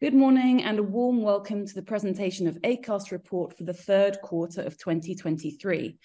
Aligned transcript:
Good 0.00 0.14
morning 0.14 0.62
and 0.62 0.78
a 0.78 0.82
warm 0.84 1.22
welcome 1.22 1.66
to 1.66 1.74
the 1.74 1.82
presentation 1.82 2.46
of 2.46 2.54
Acast 2.62 3.10
report 3.10 3.58
for 3.58 3.64
the 3.64 3.74
third 3.74 4.20
quarter 4.22 4.62
of 4.62 4.78
2023. 4.78 5.98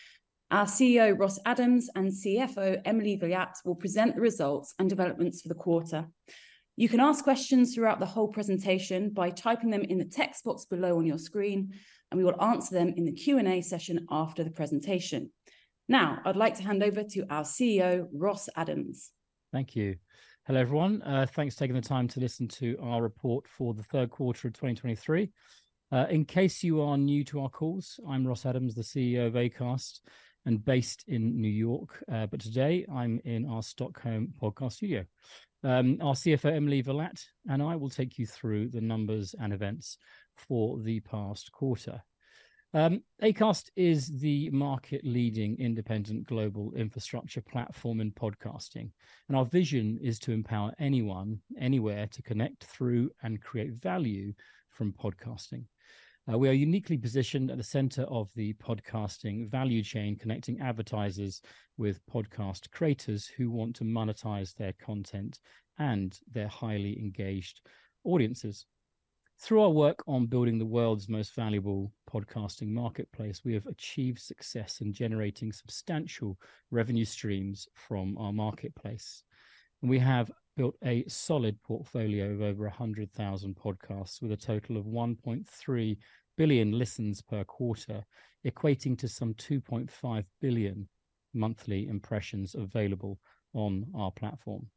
Our 0.50 0.66
CEO, 0.66 1.16
Ross 1.16 1.38
Adams, 1.46 1.92
and 1.96 2.12
CFO, 2.12 2.82
Emily 2.86 3.20
Villatte, 3.20 3.64
will 3.64 3.76
present 3.76 4.16
the 4.16 4.22
results 4.22 4.74
and 4.80 4.90
developments 4.90 5.44
for 5.44 5.48
the 5.50 5.54
quarter. 5.54 6.08
You 6.76 6.90
can 6.90 7.02
ask 7.02 7.24
questions 7.24 7.76
throughout 7.76 8.00
the 8.00 8.08
whole 8.08 8.30
presentation 8.30 9.12
by 9.12 9.30
typing 9.30 9.70
them 9.70 9.84
in 9.84 10.00
the 10.00 10.06
text 10.06 10.44
box 10.44 10.66
below 10.66 10.98
on 10.98 11.06
your 11.06 11.20
screen, 11.20 11.76
and 12.10 12.18
we 12.18 12.24
will 12.24 12.42
answer 12.42 12.74
them 12.74 12.96
in 12.98 13.06
the 13.06 13.12
Q&A 13.12 13.62
session 13.62 14.08
after 14.10 14.44
the 14.44 14.50
presentation. 14.50 15.32
Now, 15.88 16.20
I'd 16.26 16.36
like 16.36 16.56
to 16.56 16.64
hand 16.64 16.82
over 16.82 17.04
to 17.04 17.28
our 17.30 17.44
CEO, 17.44 18.08
Ross 18.12 18.50
Adams. 18.56 19.12
Thank 19.52 19.76
you. 19.76 19.98
Hello, 20.46 20.60
everyone. 20.60 21.02
Uh, 21.04 21.26
thanks 21.26 21.56
for 21.56 21.60
taking 21.62 21.78
the 21.78 21.82
time 21.82 22.06
to 22.10 22.20
listen 22.20 22.50
to 22.50 22.78
our 22.82 23.02
report 23.02 23.48
for 23.48 23.74
the 23.74 23.82
third 23.82 24.10
quarter 24.10 24.50
of 24.50 24.54
2023. 24.54 25.30
Uh, 25.90 26.06
in 26.10 26.26
case 26.26 26.62
you 26.62 26.82
are 26.82 26.98
new 26.98 27.24
to 27.24 27.40
our 27.40 27.48
calls, 27.48 27.98
I'm 28.10 28.28
Ross 28.28 28.46
Adams, 28.46 28.76
the 28.76 28.82
CEO 28.82 29.28
of 29.28 29.36
Acast, 29.36 30.02
and 30.46 30.66
based 30.66 31.06
in 31.08 31.40
New 31.40 31.48
York. 31.48 32.04
Uh, 32.12 32.26
but 32.26 32.42
today 32.42 32.86
I'm 32.94 33.22
in 33.24 33.46
our 33.46 33.64
Stockholm 33.64 34.34
podcast 34.42 34.74
studio. 34.74 35.06
Um, 35.64 36.00
our 36.02 36.14
CFO, 36.14 36.54
Emily 36.54 36.84
Villatte, 36.84 37.24
and 37.48 37.64
I 37.64 37.78
will 37.78 37.90
take 37.90 38.20
you 38.20 38.26
through 38.26 38.68
the 38.68 38.82
numbers 38.82 39.34
and 39.40 39.54
events 39.54 39.98
for 40.36 40.78
the 40.78 41.00
past 41.00 41.54
quarter. 41.54 42.04
Um, 42.76 43.04
Acast 43.22 43.70
is 43.76 44.08
the 44.20 44.50
market-leading 44.50 45.60
independent 45.60 46.26
global 46.26 46.74
infrastructure 46.76 47.42
platform 47.42 48.02
in 48.02 48.12
podcasting, 48.12 48.90
and 49.28 49.38
our 49.38 49.46
vision 49.46 50.00
is 50.02 50.18
to 50.20 50.32
empower 50.32 50.74
anyone, 50.80 51.40
anywhere, 51.60 52.08
to 52.08 52.24
connect 52.24 52.64
through 52.64 53.12
and 53.22 53.40
create 53.44 53.74
value 53.74 54.34
from 54.70 54.92
podcasting. 54.92 55.66
Uh, 56.32 56.36
we 56.36 56.50
are 56.50 56.54
uniquely 56.54 56.98
positioned 56.98 57.52
at 57.52 57.58
the 57.58 57.64
center 57.64 58.04
of 58.04 58.30
the 58.36 58.54
podcasting 58.54 59.48
value 59.52 59.84
chain, 59.84 60.16
connecting 60.16 60.60
advertisers 60.60 61.44
with 61.78 62.04
podcast 62.12 62.72
creators 62.72 63.28
who 63.28 63.52
want 63.52 63.76
to 63.76 63.84
monetize 63.84 64.56
their 64.56 64.74
content 64.84 65.40
and 65.78 66.18
their 66.32 66.48
highly 66.48 66.98
engaged 66.98 67.62
audiences. 68.04 68.66
Through 69.44 69.64
our 69.64 69.72
work 69.72 70.02
on 70.08 70.28
building 70.28 70.58
the 70.58 70.66
world's 70.66 71.10
most 71.10 71.36
valuable 71.36 71.92
podcasting 72.10 72.70
marketplace, 72.70 73.42
we 73.44 73.54
have 73.54 73.66
achieved 73.66 74.20
success 74.20 74.80
in 74.80 74.94
generating 74.94 75.52
substantial 75.52 76.40
revenue 76.72 77.04
streams 77.04 77.68
from 77.74 78.18
our 78.18 78.32
marketplace. 78.32 79.26
We 79.82 80.00
have 80.00 80.32
built 80.56 80.78
a 80.86 81.04
solid 81.10 81.62
portfolio 81.62 82.32
of 82.32 82.42
over 82.42 82.64
100,000 82.64 83.54
podcasts, 83.54 84.22
with 84.22 84.32
a 84.32 84.38
total 84.38 84.78
of 84.78 84.86
1.3 84.86 85.98
billion 86.38 86.72
listens 86.72 87.22
per 87.22 87.44
quarter, 87.44 88.06
equating 88.48 88.98
to 89.00 89.10
some 89.10 89.34
2.5 89.34 90.24
billion 90.40 90.88
monthly 91.34 91.90
impressions 91.90 92.56
available 92.56 93.20
on 93.54 93.88
our 93.94 94.12
platform. 94.12 94.68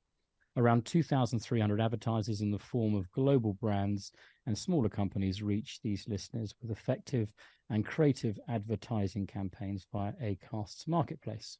Around 0.56 0.86
2,300 0.86 1.80
advertisers 1.82 2.40
in 2.40 2.50
the 2.50 2.58
form 2.58 2.94
of 2.94 3.10
global 3.12 3.52
brands 3.52 4.10
and 4.46 4.56
smaller 4.56 4.88
companies 4.88 5.42
reach 5.42 5.80
these 5.82 6.08
listeners 6.08 6.54
with 6.62 6.70
effective 6.70 7.30
and 7.68 7.84
creative 7.84 8.38
advertising 8.48 9.26
campaigns 9.26 9.86
via 9.92 10.12
Acast's 10.22 10.88
marketplace. 10.88 11.58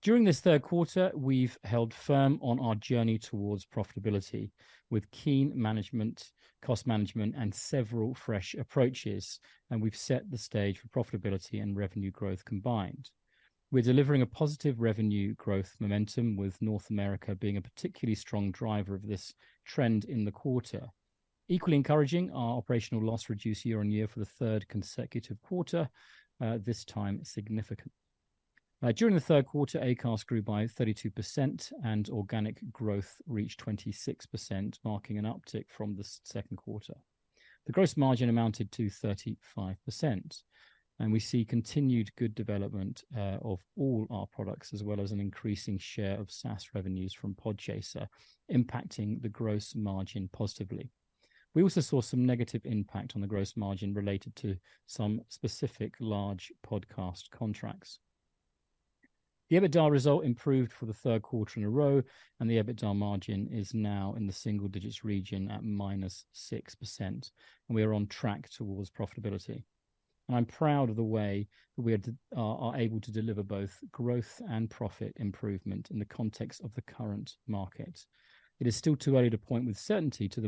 During 0.00 0.24
this 0.24 0.40
third 0.40 0.62
quarter, 0.62 1.10
we've 1.14 1.58
held 1.64 1.92
firm 1.92 2.38
on 2.42 2.58
our 2.60 2.74
journey 2.74 3.18
towards 3.18 3.66
profitability, 3.66 4.50
with 4.90 5.10
keen 5.10 5.52
management, 5.54 6.30
cost 6.60 6.86
management, 6.86 7.34
and 7.36 7.54
several 7.54 8.14
fresh 8.14 8.54
approaches, 8.54 9.40
and 9.70 9.80
we've 9.82 9.96
set 9.96 10.30
the 10.30 10.38
stage 10.38 10.78
for 10.78 10.88
profitability 10.88 11.62
and 11.62 11.76
revenue 11.76 12.10
growth 12.10 12.44
combined. 12.44 13.10
We're 13.74 13.82
delivering 13.82 14.22
a 14.22 14.26
positive 14.26 14.80
revenue 14.80 15.34
growth 15.34 15.74
momentum, 15.80 16.36
with 16.36 16.62
North 16.62 16.90
America 16.90 17.34
being 17.34 17.56
a 17.56 17.60
particularly 17.60 18.14
strong 18.14 18.52
driver 18.52 18.94
of 18.94 19.08
this 19.08 19.34
trend 19.64 20.04
in 20.04 20.24
the 20.24 20.30
quarter. 20.30 20.86
Equally 21.48 21.76
encouraging, 21.76 22.30
our 22.30 22.56
operational 22.56 23.04
loss 23.04 23.28
reduced 23.28 23.64
year-on-year 23.64 24.06
for 24.06 24.20
the 24.20 24.26
third 24.26 24.68
consecutive 24.68 25.42
quarter, 25.42 25.88
uh, 26.40 26.58
this 26.62 26.84
time 26.84 27.24
significant. 27.24 27.90
Uh, 28.80 28.92
during 28.92 29.16
the 29.16 29.20
third 29.20 29.44
quarter, 29.44 29.80
Acast 29.80 30.26
grew 30.26 30.40
by 30.40 30.66
32%, 30.66 31.72
and 31.82 32.08
organic 32.10 32.60
growth 32.70 33.20
reached 33.26 33.58
26%, 33.58 34.78
marking 34.84 35.18
an 35.18 35.24
uptick 35.24 35.64
from 35.68 35.96
the 35.96 36.04
second 36.22 36.58
quarter. 36.58 36.94
The 37.66 37.72
gross 37.72 37.96
margin 37.96 38.28
amounted 38.28 38.70
to 38.70 38.86
35%, 38.86 40.42
and 41.00 41.12
we 41.12 41.18
see 41.18 41.44
continued 41.44 42.14
good 42.16 42.34
development 42.34 43.04
uh, 43.16 43.38
of 43.42 43.60
all 43.76 44.06
our 44.10 44.26
products, 44.26 44.72
as 44.72 44.84
well 44.84 45.00
as 45.00 45.12
an 45.12 45.20
increasing 45.20 45.78
share 45.78 46.18
of 46.20 46.30
SaaS 46.30 46.68
revenues 46.74 47.12
from 47.12 47.34
Podchaser, 47.34 48.06
impacting 48.52 49.20
the 49.20 49.28
gross 49.28 49.74
margin 49.74 50.28
positively. 50.32 50.90
We 51.54 51.62
also 51.62 51.80
saw 51.80 52.00
some 52.00 52.24
negative 52.24 52.62
impact 52.64 53.14
on 53.14 53.20
the 53.20 53.28
gross 53.28 53.56
margin 53.56 53.94
related 53.94 54.34
to 54.36 54.56
some 54.86 55.20
specific 55.28 55.94
large 56.00 56.52
podcast 56.66 57.30
contracts. 57.30 58.00
The 59.50 59.56
EBITDA 59.56 59.90
result 59.90 60.24
improved 60.24 60.72
for 60.72 60.86
the 60.86 60.94
third 60.94 61.22
quarter 61.22 61.60
in 61.60 61.66
a 61.66 61.70
row, 61.70 62.02
and 62.40 62.50
the 62.50 62.56
EBITDA 62.56 62.96
margin 62.96 63.46
is 63.52 63.74
now 63.74 64.14
in 64.16 64.26
the 64.26 64.32
single 64.32 64.68
digits 64.68 65.04
region 65.04 65.50
at 65.50 65.62
-6%, 65.62 67.00
and 67.00 67.30
we 67.68 67.82
are 67.82 67.92
on 67.92 68.06
track 68.06 68.48
towards 68.48 68.90
profitability. 68.90 69.62
I'm 70.30 70.46
proud 70.46 70.90
of 70.90 70.96
the 70.96 71.02
way 71.02 71.48
that 71.76 71.82
we 71.82 71.98
are 72.36 72.76
able 72.76 73.00
to 73.00 73.12
deliver 73.12 73.42
both 73.42 73.78
growth 73.90 74.40
and 74.48 74.70
profit 74.70 75.12
improvement 75.16 75.90
in 75.90 75.98
the 75.98 76.04
context 76.04 76.62
of 76.62 76.72
the 76.74 76.82
current 76.82 77.34
market. 77.46 78.00
It 78.60 78.66
is 78.66 78.76
still 78.76 78.96
too 78.96 79.16
early 79.16 79.30
to 79.30 79.38
point 79.38 79.66
with 79.66 79.78
certainty 79.78 80.28
to 80.28 80.40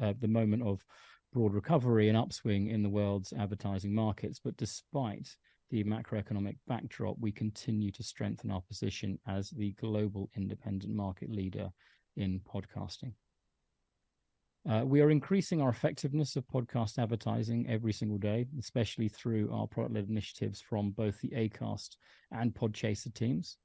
uh, 0.00 0.12
the 0.18 0.28
moment 0.28 0.62
of 0.62 0.84
broad 1.32 1.54
recovery 1.54 2.08
and 2.08 2.16
upswing 2.16 2.68
in 2.68 2.82
the 2.82 2.88
world's 2.88 3.32
advertising 3.32 3.94
markets, 3.94 4.40
but 4.42 4.56
despite 4.56 5.28
the 5.70 5.84
macroeconomic 5.84 6.56
backdrop, 6.66 7.16
we 7.18 7.32
continue 7.32 7.90
to 7.92 8.02
strengthen 8.02 8.50
our 8.50 8.62
position 8.62 9.18
as 9.26 9.50
the 9.50 9.72
global 9.72 10.30
independent 10.36 10.94
market 10.94 11.30
leader 11.30 11.70
in 12.16 12.40
podcasting. 12.40 13.12
Uh, 14.68 14.82
we 14.84 15.00
are 15.00 15.10
increasing 15.10 15.62
our 15.62 15.68
effectiveness 15.68 16.34
of 16.34 16.44
podcast 16.48 16.98
advertising 16.98 17.68
every 17.68 17.92
single 17.92 18.18
day, 18.18 18.46
especially 18.58 19.08
through 19.08 19.48
our 19.52 19.68
product-led 19.68 20.08
initiatives 20.08 20.60
from 20.60 20.90
both 20.90 21.20
the 21.20 21.30
Acast 21.30 21.96
and 22.32 22.52
Podchaser 22.52 23.14
teams. 23.14 23.58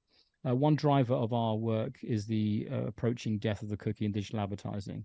Uh, 0.47 0.55
one 0.55 0.75
driver 0.75 1.15
of 1.15 1.33
our 1.33 1.55
work 1.55 1.95
is 2.03 2.27
the 2.27 2.67
uh, 2.71 2.85
approaching 2.85 3.39
death 3.39 3.63
of 3.63 3.69
the 3.69 3.77
cookie 3.77 4.05
in 4.05 4.11
digital 4.11 4.39
advertising. 4.39 5.03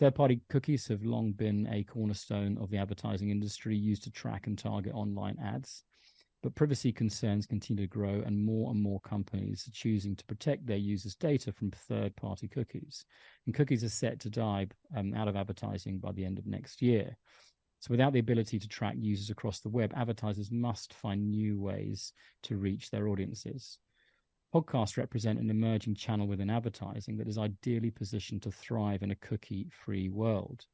Third-party 0.00 0.40
cookies 0.50 0.88
have 0.88 1.04
long 1.04 1.30
been 1.30 1.68
a 1.70 1.84
cornerstone 1.84 2.58
of 2.60 2.70
the 2.70 2.78
advertising 2.78 3.30
industry, 3.30 3.76
used 3.76 4.02
to 4.04 4.10
track 4.10 4.48
and 4.48 4.58
target 4.58 4.92
online 4.92 5.36
ads. 5.40 5.84
But 6.42 6.54
privacy 6.54 6.92
concerns 6.92 7.46
continue 7.46 7.84
to 7.84 7.88
grow, 7.88 8.22
and 8.24 8.44
more 8.44 8.70
and 8.70 8.80
more 8.80 9.00
companies 9.00 9.66
are 9.66 9.72
choosing 9.72 10.14
to 10.14 10.24
protect 10.26 10.66
their 10.66 10.76
users' 10.76 11.16
data 11.16 11.52
from 11.52 11.72
third-party 11.72 12.46
cookies. 12.46 13.04
And 13.46 13.54
cookies 13.54 13.82
are 13.82 13.88
set 13.88 14.20
to 14.20 14.30
die 14.30 14.68
um, 14.96 15.14
out 15.14 15.26
of 15.26 15.34
advertising 15.34 15.98
by 15.98 16.12
the 16.12 16.24
end 16.24 16.38
of 16.38 16.46
next 16.46 16.80
year. 16.80 17.16
So 17.80 17.88
without 17.90 18.12
the 18.12 18.20
ability 18.20 18.58
to 18.60 18.68
track 18.68 18.94
users 18.98 19.30
across 19.30 19.60
the 19.60 19.68
web, 19.68 19.92
advertisers 19.96 20.50
must 20.50 20.94
find 20.94 21.30
new 21.30 21.60
ways 21.60 22.12
to 22.44 22.56
reach 22.56 22.90
their 22.90 23.08
audiences. 23.08 23.78
Podcasts 24.54 24.96
represent 24.96 25.38
an 25.38 25.50
emerging 25.50 25.94
channel 25.94 26.26
within 26.26 26.50
advertising 26.50 27.16
that 27.18 27.28
is 27.28 27.36
ideally 27.36 27.90
positioned 27.90 28.42
to 28.42 28.50
thrive 28.50 29.02
in 29.02 29.10
a 29.10 29.16
cookie-free 29.16 30.08
world. 30.08 30.66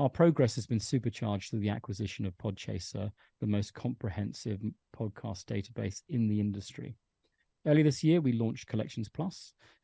Our 0.00 0.08
progress 0.08 0.54
has 0.54 0.66
been 0.66 0.80
supercharged 0.80 1.50
through 1.50 1.60
the 1.60 1.68
acquisition 1.68 2.24
of 2.24 2.38
Podchaser, 2.38 3.12
the 3.38 3.46
most 3.46 3.74
comprehensive 3.74 4.62
podcast 4.96 5.44
database 5.44 6.00
in 6.08 6.26
the 6.26 6.40
industry. 6.40 6.96
Early 7.66 7.82
this 7.82 8.02
year, 8.02 8.22
we 8.22 8.32
launched 8.32 8.66
Collections+, 8.66 9.10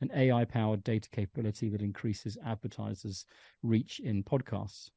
an 0.01 0.09
AI-powered 0.15 0.83
data 0.83 1.07
capability 1.11 1.69
that 1.69 1.83
increases 1.83 2.35
advertisers' 2.43 3.27
reach 3.61 3.99
in 3.99 4.23
podcasts. 4.23 4.89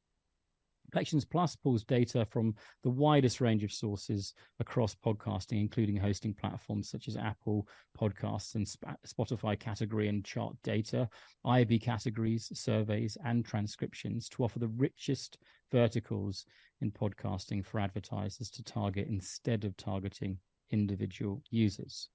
Collections+ 0.91 1.25
pulls 1.63 1.83
data 1.83 2.25
from 2.25 2.55
the 2.83 2.89
widest 2.89 3.39
range 3.41 3.63
of 3.63 3.71
sources 3.71 4.33
across 4.59 4.95
podcasting, 4.95 5.59
including 5.61 5.95
hosting 5.95 6.33
platforms 6.33 6.89
such 6.89 7.07
as 7.07 7.15
Apple 7.15 7.67
Podcasts 7.97 8.55
and 8.55 8.67
Spotify 9.07 9.57
category 9.57 10.09
and 10.09 10.25
chart 10.25 10.55
data, 10.63 11.09
IAB 11.45 11.81
categories, 11.81 12.51
surveys, 12.53 13.17
and 13.23 13.45
transcriptions 13.45 14.27
to 14.29 14.43
offer 14.43 14.59
the 14.59 14.67
richest 14.67 15.37
verticals 15.71 16.45
in 16.81 16.91
podcasting 16.91 17.65
for 17.65 17.79
advertisers 17.79 18.49
to 18.49 18.63
target 18.63 19.07
instead 19.07 19.63
of 19.63 19.77
targeting 19.77 20.37
individual 20.71 21.41
users. 21.49 22.09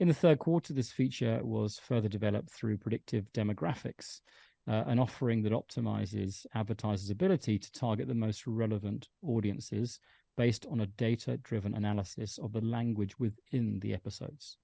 In 0.00 0.08
the 0.08 0.14
third 0.14 0.38
quarter, 0.40 0.72
this 0.72 0.90
feature 0.90 1.40
was 1.42 1.78
further 1.78 2.08
developed 2.08 2.50
through 2.50 2.78
predictive 2.78 3.32
demographics, 3.32 4.20
uh, 4.68 4.84
an 4.86 4.98
offering 4.98 5.42
that 5.42 5.52
optimizes 5.52 6.46
advertisers' 6.54 7.10
ability 7.10 7.58
to 7.58 7.72
target 7.72 8.08
the 8.08 8.14
most 8.14 8.46
relevant 8.46 9.08
audiences 9.22 10.00
based 10.36 10.66
on 10.70 10.80
a 10.80 10.86
data 10.86 11.36
driven 11.38 11.74
analysis 11.74 12.38
of 12.38 12.52
the 12.52 12.60
language 12.60 13.18
within 13.18 13.78
the 13.80 13.94
episodes. 13.94 14.58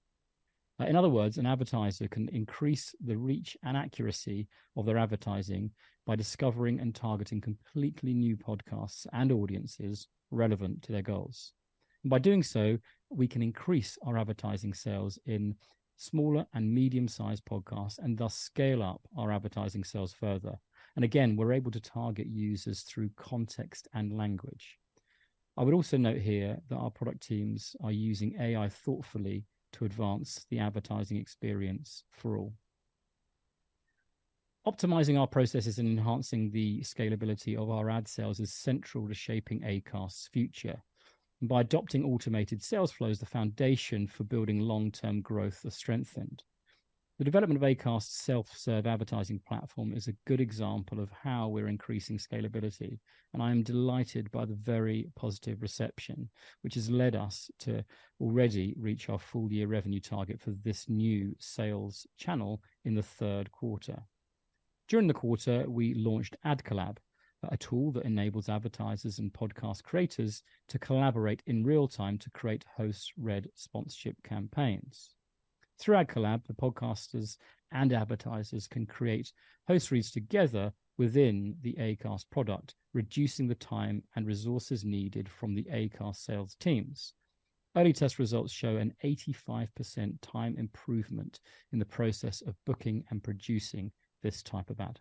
Uh, 0.79 0.85
in 0.85 0.95
other 0.95 1.09
words, 1.09 1.37
an 1.37 1.45
advertiser 1.45 2.07
can 2.07 2.27
increase 2.29 2.95
the 3.05 3.17
reach 3.17 3.55
and 3.63 3.77
accuracy 3.77 4.47
of 4.75 4.85
their 4.85 4.97
advertising 4.97 5.71
by 6.05 6.15
discovering 6.15 6.79
and 6.79 6.95
targeting 6.95 7.39
completely 7.39 8.13
new 8.13 8.35
podcasts 8.35 9.05
and 9.13 9.31
audiences 9.31 10.07
relevant 10.31 10.81
to 10.81 10.91
their 10.91 11.01
goals. 11.03 11.53
And 12.03 12.09
by 12.09 12.19
doing 12.19 12.41
so, 12.41 12.79
we 13.09 13.27
can 13.27 13.43
increase 13.43 13.97
our 14.05 14.17
advertising 14.17 14.73
sales 14.73 15.19
in 15.25 15.55
smaller 16.01 16.47
and 16.53 16.73
medium 16.73 17.07
sized 17.07 17.45
podcasts 17.45 17.99
and 17.99 18.17
thus 18.17 18.35
scale 18.35 18.81
up 18.81 19.07
our 19.15 19.31
advertising 19.31 19.83
sales 19.83 20.13
further. 20.13 20.59
And 20.95 21.05
again, 21.05 21.35
we're 21.35 21.53
able 21.53 21.71
to 21.71 21.79
target 21.79 22.27
users 22.27 22.81
through 22.81 23.11
context 23.15 23.87
and 23.93 24.17
language. 24.17 24.79
I 25.57 25.63
would 25.63 25.73
also 25.73 25.97
note 25.97 26.17
here 26.17 26.57
that 26.69 26.77
our 26.77 26.89
product 26.89 27.21
teams 27.21 27.75
are 27.83 27.91
using 27.91 28.35
AI 28.39 28.67
thoughtfully 28.67 29.45
to 29.73 29.85
advance 29.85 30.45
the 30.49 30.59
advertising 30.59 31.17
experience 31.17 32.03
for 32.09 32.37
all. 32.37 32.53
Optimizing 34.65 35.19
our 35.19 35.27
processes 35.27 35.77
and 35.77 35.87
enhancing 35.87 36.51
the 36.51 36.81
scalability 36.81 37.57
of 37.57 37.69
our 37.69 37.89
ad 37.89 38.07
sales 38.07 38.39
is 38.39 38.53
central 38.53 39.07
to 39.07 39.13
shaping 39.13 39.61
Acast's 39.61 40.27
future. 40.27 40.83
And 41.41 41.49
by 41.49 41.61
adopting 41.61 42.05
automated 42.05 42.63
sales 42.63 42.91
flows, 42.91 43.19
the 43.19 43.25
foundation 43.25 44.07
for 44.07 44.23
building 44.23 44.59
long 44.59 44.91
term 44.91 45.21
growth 45.21 45.65
is 45.65 45.75
strengthened. 45.75 46.43
The 47.17 47.25
development 47.25 47.61
of 47.61 47.69
Acast's 47.69 48.23
self 48.23 48.49
serve 48.55 48.87
advertising 48.87 49.41
platform 49.47 49.93
is 49.93 50.07
a 50.07 50.15
good 50.25 50.41
example 50.41 50.99
of 50.99 51.11
how 51.11 51.49
we're 51.49 51.67
increasing 51.67 52.17
scalability. 52.17 52.99
And 53.33 53.43
I 53.43 53.51
am 53.51 53.63
delighted 53.63 54.31
by 54.31 54.45
the 54.45 54.55
very 54.55 55.09
positive 55.15 55.61
reception, 55.61 56.29
which 56.61 56.75
has 56.75 56.89
led 56.89 57.15
us 57.15 57.49
to 57.59 57.83
already 58.19 58.73
reach 58.77 59.09
our 59.09 59.19
full 59.19 59.51
year 59.51 59.67
revenue 59.67 59.99
target 59.99 60.39
for 60.39 60.51
this 60.63 60.89
new 60.89 61.35
sales 61.39 62.07
channel 62.17 62.61
in 62.85 62.95
the 62.95 63.03
third 63.03 63.51
quarter. 63.51 64.03
During 64.87 65.07
the 65.07 65.13
quarter, 65.13 65.69
we 65.69 65.93
launched 65.93 66.35
AdCollab, 66.45 66.97
a 67.49 67.57
tool 67.57 67.91
that 67.93 68.05
enables 68.05 68.49
advertisers 68.49 69.19
and 69.19 69.33
podcast 69.33 69.83
creators 69.83 70.43
to 70.67 70.79
collaborate 70.79 71.41
in 71.45 71.63
real 71.63 71.87
time 71.87 72.17
to 72.19 72.29
create 72.29 72.65
host 72.77 73.11
read 73.17 73.49
sponsorship 73.55 74.17
campaigns. 74.23 75.15
Through 75.79 75.95
AdCollab, 75.95 76.45
the 76.45 76.53
podcasters 76.53 77.37
and 77.71 77.91
advertisers 77.91 78.67
can 78.67 78.85
create 78.85 79.31
host 79.67 79.89
reads 79.89 80.11
together 80.11 80.73
within 80.97 81.55
the 81.61 81.73
Acast 81.79 82.25
product, 82.29 82.75
reducing 82.93 83.47
the 83.47 83.55
time 83.55 84.03
and 84.15 84.27
resources 84.27 84.85
needed 84.85 85.27
from 85.27 85.55
the 85.55 85.65
Acast 85.71 86.17
sales 86.17 86.55
teams. 86.59 87.13
Early 87.75 87.93
test 87.93 88.19
results 88.19 88.51
show 88.51 88.75
an 88.75 88.93
85% 89.03 90.17
time 90.21 90.55
improvement 90.57 91.39
in 91.71 91.79
the 91.79 91.85
process 91.85 92.41
of 92.41 92.57
booking 92.65 93.05
and 93.09 93.23
producing 93.23 93.91
this 94.21 94.43
type 94.43 94.69
of 94.69 94.81
ad. 94.81 94.99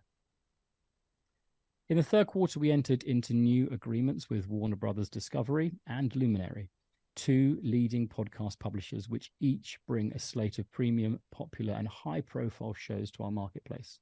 In 1.90 1.96
the 1.96 2.04
third 2.04 2.28
quarter, 2.28 2.60
we 2.60 2.70
entered 2.70 3.02
into 3.02 3.34
new 3.34 3.68
agreements 3.72 4.30
with 4.30 4.46
Warner 4.46 4.76
Brothers 4.76 5.10
Discovery 5.10 5.72
and 5.88 6.14
Luminary 6.14 6.70
two 7.16 7.58
leading 7.64 8.06
podcast 8.06 8.60
publishers, 8.60 9.08
which 9.08 9.32
each 9.40 9.76
bring 9.88 10.12
a 10.12 10.18
slate 10.20 10.60
of 10.60 10.70
premium, 10.70 11.18
popular, 11.32 11.74
and 11.74 11.88
high 11.88 12.20
profile 12.20 12.74
shows 12.74 13.10
to 13.10 13.24
our 13.24 13.32
marketplace. 13.32 13.98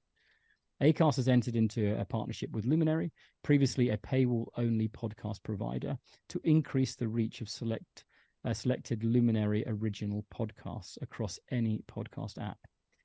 Acast 0.83 1.17
has 1.17 1.29
entered 1.29 1.57
into 1.57 1.99
a 1.99 2.05
partnership 2.05 2.51
with 2.51 2.67
Luminary, 2.67 3.11
previously 3.43 3.89
a 3.89 3.97
paywall 3.97 4.49
only 4.59 4.89
podcast 4.89 5.43
provider, 5.43 5.97
to 6.29 6.43
increase 6.45 6.95
the 6.95 7.09
reach 7.09 7.41
of 7.41 7.49
select 7.49 8.05
uh, 8.45 8.53
selected 8.53 9.03
Luminary 9.03 9.65
original 9.67 10.27
podcasts 10.31 11.01
across 11.01 11.39
any 11.51 11.83
podcast 11.91 12.37
app. 12.37 12.59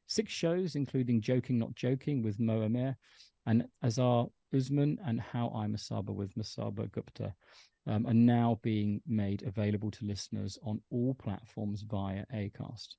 Six 0.08 0.34
shows, 0.34 0.76
including 0.76 1.22
Joking 1.22 1.58
Not 1.58 1.74
Joking 1.74 2.22
with 2.22 2.38
Mo 2.38 2.64
Amer 2.64 2.98
and 3.46 3.64
Azhar 3.82 4.28
Usman 4.54 5.00
and 5.06 5.20
How 5.20 5.52
I 5.56 5.68
Masaba 5.68 6.14
with 6.14 6.36
Masaba 6.36 6.92
Gupta, 6.92 7.34
um, 7.88 8.06
are 8.06 8.14
now 8.14 8.60
being 8.64 9.02
made 9.06 9.44
available 9.44 9.92
to 9.92 10.06
listeners 10.06 10.58
on 10.64 10.82
all 10.90 11.14
platforms 11.16 11.82
via 11.82 12.26
Acast. 12.34 12.96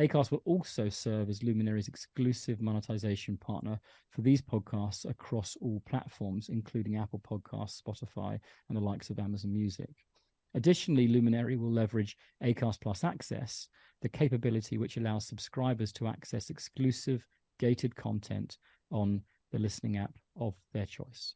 Acast 0.00 0.30
will 0.30 0.42
also 0.44 0.88
serve 0.88 1.28
as 1.28 1.42
Luminary's 1.42 1.86
exclusive 1.86 2.60
monetization 2.60 3.36
partner 3.36 3.78
for 4.10 4.22
these 4.22 4.42
podcasts 4.42 5.08
across 5.08 5.56
all 5.60 5.82
platforms, 5.88 6.48
including 6.48 6.96
Apple 6.96 7.20
Podcasts, 7.20 7.80
Spotify, 7.80 8.38
and 8.68 8.76
the 8.76 8.82
likes 8.82 9.10
of 9.10 9.18
Amazon 9.18 9.52
Music. 9.52 9.90
Additionally, 10.54 11.06
Luminary 11.06 11.56
will 11.56 11.70
leverage 11.70 12.16
Acast 12.42 12.80
Plus 12.80 13.04
Access, 13.04 13.68
the 14.02 14.08
capability 14.08 14.78
which 14.78 14.96
allows 14.96 15.28
subscribers 15.28 15.92
to 15.92 16.08
access 16.08 16.50
exclusive 16.50 17.26
gated 17.60 17.94
content 17.94 18.58
on 18.90 19.20
the 19.52 19.58
listening 19.58 19.96
app 19.96 20.12
of 20.38 20.54
their 20.72 20.86
choice. 20.86 21.34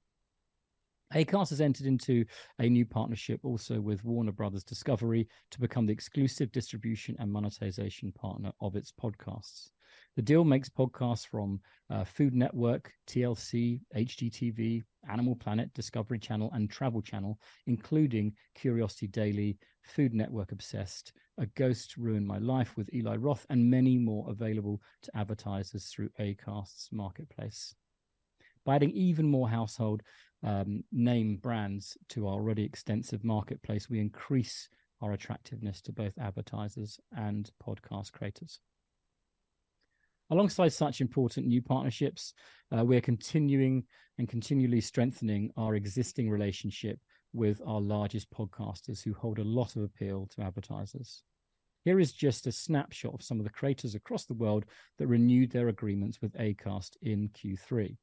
Acast 1.14 1.48
has 1.50 1.62
entered 1.62 1.86
into 1.86 2.24
a 2.58 2.68
new 2.68 2.84
partnership 2.84 3.40
also 3.42 3.80
with 3.80 4.04
Warner 4.04 4.32
Brothers 4.32 4.62
Discovery 4.62 5.26
to 5.50 5.60
become 5.60 5.86
the 5.86 5.92
exclusive 5.92 6.52
distribution 6.52 7.16
and 7.18 7.32
monetization 7.32 8.12
partner 8.12 8.52
of 8.60 8.76
its 8.76 8.92
podcasts. 8.92 9.70
The 10.16 10.22
deal 10.22 10.44
makes 10.44 10.68
podcasts 10.68 11.26
from 11.26 11.60
uh, 11.88 12.04
Food 12.04 12.34
Network, 12.34 12.92
TLC, 13.06 13.80
HGTV, 13.96 14.82
Animal 15.08 15.36
Planet, 15.36 15.72
Discovery 15.72 16.18
Channel, 16.18 16.50
and 16.52 16.68
Travel 16.68 17.00
Channel, 17.00 17.38
including 17.66 18.34
Curiosity 18.54 19.06
Daily, 19.06 19.56
Food 19.84 20.12
Network 20.12 20.52
Obsessed, 20.52 21.14
A 21.38 21.46
Ghost 21.46 21.96
Ruined 21.96 22.26
My 22.26 22.38
Life 22.38 22.76
with 22.76 22.92
Eli 22.92 23.16
Roth, 23.16 23.46
and 23.48 23.70
many 23.70 23.96
more 23.96 24.28
available 24.28 24.82
to 25.02 25.16
advertisers 25.16 25.86
through 25.86 26.10
Acast's 26.20 26.90
marketplace. 26.92 27.74
By 28.68 28.74
adding 28.74 28.90
even 28.90 29.26
more 29.26 29.48
household 29.48 30.02
um, 30.42 30.84
name 30.92 31.38
brands 31.38 31.96
to 32.10 32.26
our 32.26 32.34
already 32.34 32.64
extensive 32.64 33.24
marketplace, 33.24 33.88
we 33.88 33.98
increase 33.98 34.68
our 35.00 35.12
attractiveness 35.12 35.80
to 35.80 35.92
both 35.92 36.12
advertisers 36.20 37.00
and 37.16 37.50
podcast 37.66 38.12
creators. 38.12 38.60
Alongside 40.28 40.74
such 40.74 41.00
important 41.00 41.46
new 41.46 41.62
partnerships, 41.62 42.34
uh, 42.70 42.84
we're 42.84 43.00
continuing 43.00 43.84
and 44.18 44.28
continually 44.28 44.82
strengthening 44.82 45.50
our 45.56 45.74
existing 45.74 46.28
relationship 46.28 46.98
with 47.32 47.62
our 47.66 47.80
largest 47.80 48.30
podcasters 48.30 49.02
who 49.02 49.14
hold 49.14 49.38
a 49.38 49.44
lot 49.44 49.76
of 49.76 49.82
appeal 49.82 50.28
to 50.36 50.42
advertisers. 50.42 51.22
Here 51.86 51.98
is 51.98 52.12
just 52.12 52.46
a 52.46 52.52
snapshot 52.52 53.14
of 53.14 53.22
some 53.22 53.38
of 53.38 53.44
the 53.44 53.50
creators 53.50 53.94
across 53.94 54.26
the 54.26 54.34
world 54.34 54.66
that 54.98 55.06
renewed 55.06 55.52
their 55.52 55.68
agreements 55.68 56.20
with 56.20 56.36
ACAST 56.36 56.98
in 57.00 57.30
Q3. 57.30 57.96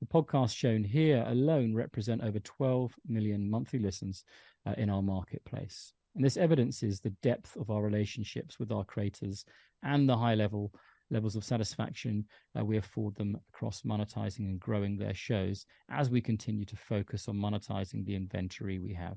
The 0.00 0.06
podcasts 0.06 0.56
shown 0.56 0.84
here 0.84 1.24
alone 1.26 1.74
represent 1.74 2.22
over 2.22 2.38
12 2.38 2.94
million 3.06 3.50
monthly 3.50 3.78
listens 3.78 4.24
uh, 4.66 4.74
in 4.78 4.90
our 4.90 5.02
marketplace. 5.02 5.92
And 6.14 6.24
this 6.24 6.36
evidences 6.36 7.00
the 7.00 7.14
depth 7.22 7.56
of 7.56 7.70
our 7.70 7.82
relationships 7.82 8.58
with 8.58 8.72
our 8.72 8.84
creators 8.84 9.44
and 9.82 10.08
the 10.08 10.16
high 10.16 10.34
level 10.34 10.72
levels 11.10 11.36
of 11.36 11.44
satisfaction 11.44 12.26
uh, 12.58 12.62
we 12.64 12.76
afford 12.76 13.14
them 13.16 13.38
across 13.48 13.80
monetizing 13.82 14.40
and 14.40 14.60
growing 14.60 14.96
their 14.98 15.14
shows 15.14 15.64
as 15.88 16.10
we 16.10 16.20
continue 16.20 16.66
to 16.66 16.76
focus 16.76 17.28
on 17.28 17.36
monetizing 17.36 18.04
the 18.04 18.14
inventory 18.14 18.78
we 18.78 18.92
have. 18.92 19.16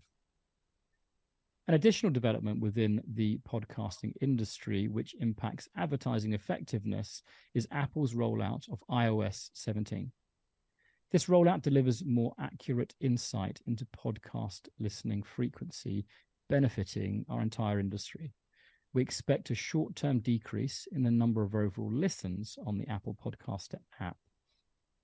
An 1.67 1.73
additional 1.73 2.11
development 2.11 2.59
within 2.59 3.01
the 3.13 3.39
podcasting 3.47 4.13
industry, 4.21 4.87
which 4.87 5.15
impacts 5.19 5.69
advertising 5.77 6.33
effectiveness, 6.33 7.23
is 7.53 7.67
Apple's 7.71 8.13
rollout 8.13 8.71
of 8.71 8.83
iOS 8.89 9.49
17. 9.53 10.11
This 11.11 11.25
rollout 11.25 11.61
delivers 11.61 12.05
more 12.05 12.33
accurate 12.39 12.95
insight 13.01 13.61
into 13.67 13.85
podcast 13.85 14.69
listening 14.79 15.23
frequency, 15.23 16.05
benefiting 16.49 17.25
our 17.29 17.41
entire 17.41 17.79
industry. 17.79 18.33
We 18.93 19.01
expect 19.01 19.49
a 19.49 19.55
short 19.55 19.97
term 19.97 20.19
decrease 20.19 20.87
in 20.89 21.03
the 21.03 21.11
number 21.11 21.43
of 21.43 21.53
overall 21.53 21.91
listens 21.91 22.57
on 22.65 22.77
the 22.77 22.87
Apple 22.87 23.17
Podcast 23.21 23.75
app 23.99 24.17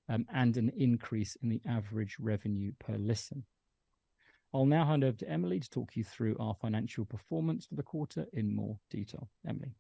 um, 0.07 0.25
and 0.33 0.55
an 0.55 0.71
increase 0.77 1.35
in 1.41 1.49
the 1.49 1.61
average 1.67 2.15
revenue 2.19 2.71
per 2.79 2.95
listen. 2.95 3.43
I'll 4.53 4.65
now 4.65 4.85
hand 4.85 5.03
over 5.03 5.17
to 5.17 5.29
Emily 5.29 5.59
to 5.59 5.69
talk 5.69 5.97
you 5.97 6.05
through 6.05 6.37
our 6.39 6.55
financial 6.55 7.03
performance 7.03 7.65
for 7.65 7.75
the 7.75 7.83
quarter 7.83 8.27
in 8.31 8.55
more 8.55 8.79
detail. 8.89 9.29
Emily. 9.45 9.75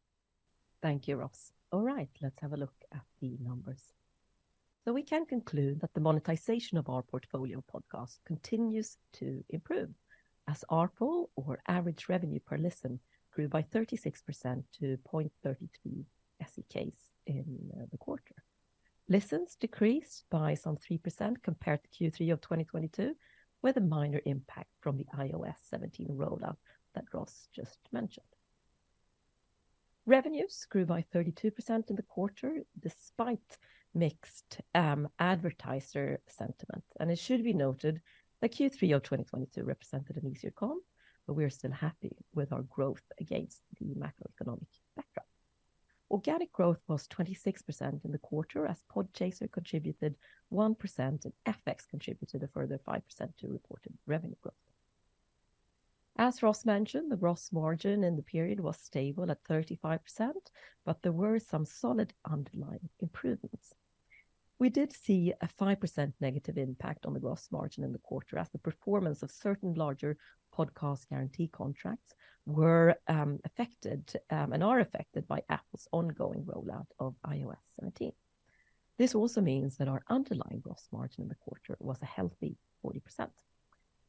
Thank 0.81 1.07
you, 1.07 1.15
Ross. 1.15 1.53
All 1.71 1.83
right, 1.83 2.09
let's 2.21 2.41
have 2.41 2.51
a 2.51 2.57
look 2.57 2.75
at 2.93 3.01
the 3.21 3.37
numbers. 3.41 3.93
So 4.87 4.93
we 4.93 5.03
can 5.03 5.25
conclude 5.25 5.81
that 5.81 5.93
the 5.93 5.99
monetization 5.99 6.77
of 6.77 6.87
our 6.87 7.01
portfolio 7.01 7.61
podcasts 7.61 8.19
continues 8.25 8.95
to 9.15 9.43
improve 9.49 9.89
as 10.47 10.63
ARPL, 10.71 11.25
or 11.35 11.59
average 11.67 12.07
revenue 12.07 12.39
per 12.39 12.57
listen, 12.57 13.01
grew 13.33 13.49
by 13.49 13.63
36% 13.63 14.63
to 14.79 14.97
0.33 15.13 16.05
SEKs 16.41 16.99
in 17.25 17.43
uh, 17.75 17.83
the 17.91 17.97
quarter. 17.97 18.35
Listens 19.09 19.57
decreased 19.59 20.23
by 20.29 20.53
some 20.53 20.77
3% 20.77 21.35
compared 21.43 21.81
to 21.83 21.89
Q3 21.89 22.31
of 22.31 22.39
2022, 22.39 23.13
with 23.61 23.75
a 23.75 23.81
minor 23.81 24.21
impact 24.25 24.69
from 24.79 24.95
the 24.95 25.07
iOS 25.17 25.57
17 25.69 26.07
rollout 26.11 26.55
that 26.95 27.03
Ross 27.13 27.49
just 27.53 27.79
mentioned. 27.91 28.23
Revenues 30.05 30.65
grew 30.69 30.85
by 30.85 31.03
32% 31.13 31.89
in 31.89 31.97
the 31.97 32.03
quarter, 32.03 32.63
despite 32.79 33.57
mixed 33.97 34.61
um, 34.75 35.07
advertiser 35.19 36.19
sentiment. 36.27 36.83
And 36.99 37.11
it 37.11 37.19
should 37.19 37.43
be 37.43 37.53
noted 37.53 38.01
that 38.41 38.53
Q3 38.53 38.95
of 38.95 39.03
2022 39.03 39.63
represented 39.63 40.17
an 40.17 40.27
easier 40.27 40.51
comp, 40.51 40.83
but 41.25 41.33
we 41.33 41.43
are 41.43 41.49
still 41.49 41.71
happy 41.71 42.15
with 42.33 42.53
our 42.53 42.61
growth 42.61 43.03
against 43.19 43.63
the 43.79 43.95
macroeconomic 43.95 44.67
backdrop. 44.95 45.25
Organic 46.09 46.53
growth 46.53 46.79
was 46.87 47.07
26% 47.07 48.05
in 48.05 48.11
the 48.11 48.17
quarter, 48.19 48.65
as 48.65 48.83
Podchaser 48.89 49.51
contributed 49.51 50.15
1%, 50.53 50.99
and 50.99 51.33
FX 51.45 51.87
contributed 51.89 52.43
a 52.43 52.47
further 52.47 52.79
5% 52.87 53.01
to 53.39 53.47
reported 53.47 53.93
revenue 54.05 54.35
growth. 54.41 54.55
As 56.19 56.41
Ross 56.41 56.65
mentioned, 56.65 57.11
the 57.11 57.17
gross 57.17 57.51
margin 57.51 58.03
in 58.03 58.15
the 58.15 58.23
period 58.23 58.59
was 58.59 58.79
stable 58.79 59.29
at 59.29 59.43
35%, 59.43 59.99
but 60.85 61.01
there 61.03 61.11
were 61.11 61.39
some 61.39 61.65
solid 61.65 62.13
underlying 62.25 62.89
improvements. 62.99 63.73
We 64.59 64.69
did 64.69 64.91
see 64.91 65.33
a 65.41 65.47
5% 65.47 66.13
negative 66.19 66.57
impact 66.57 67.05
on 67.05 67.13
the 67.13 67.19
gross 67.19 67.47
margin 67.51 67.83
in 67.83 67.91
the 67.91 67.99
quarter, 67.99 68.39
as 68.39 68.49
the 68.49 68.57
performance 68.57 69.21
of 69.21 69.29
certain 69.29 69.75
larger 69.75 70.17
podcast 70.57 71.07
guarantee 71.09 71.47
contracts 71.47 72.15
were 72.47 72.95
um, 73.07 73.39
affected 73.45 74.11
um, 74.31 74.53
and 74.53 74.63
are 74.63 74.79
affected 74.79 75.27
by 75.27 75.43
Apple's 75.49 75.87
ongoing 75.91 76.43
rollout 76.43 76.87
of 76.99 77.13
iOS 77.27 77.57
17. 77.75 78.11
This 78.97 79.13
also 79.13 79.41
means 79.41 79.77
that 79.77 79.87
our 79.87 80.01
underlying 80.09 80.61
gross 80.61 80.87
margin 80.91 81.21
in 81.23 81.29
the 81.29 81.35
quarter 81.35 81.77
was 81.79 82.01
a 82.01 82.05
healthy 82.05 82.57
40%. 82.83 83.29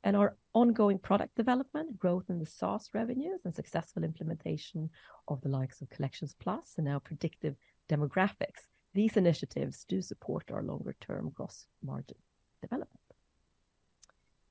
And 0.04 0.16
our 0.16 0.36
ongoing 0.54 0.98
product 0.98 1.34
development, 1.34 1.98
growth 1.98 2.30
in 2.30 2.38
the 2.38 2.46
SaaS 2.46 2.88
revenues, 2.94 3.40
and 3.44 3.54
successful 3.54 4.04
implementation 4.04 4.88
of 5.26 5.42
the 5.42 5.48
likes 5.48 5.82
of 5.82 5.90
Collections 5.90 6.34
Plus 6.38 6.74
and 6.76 6.86
now 6.86 7.00
Predictive 7.00 7.56
Demographics, 7.90 8.68
these 8.98 9.16
initiatives 9.16 9.84
do 9.84 10.02
support 10.02 10.50
our 10.50 10.60
longer-term 10.60 11.30
gross 11.32 11.66
margin 11.84 12.16
development. 12.60 12.98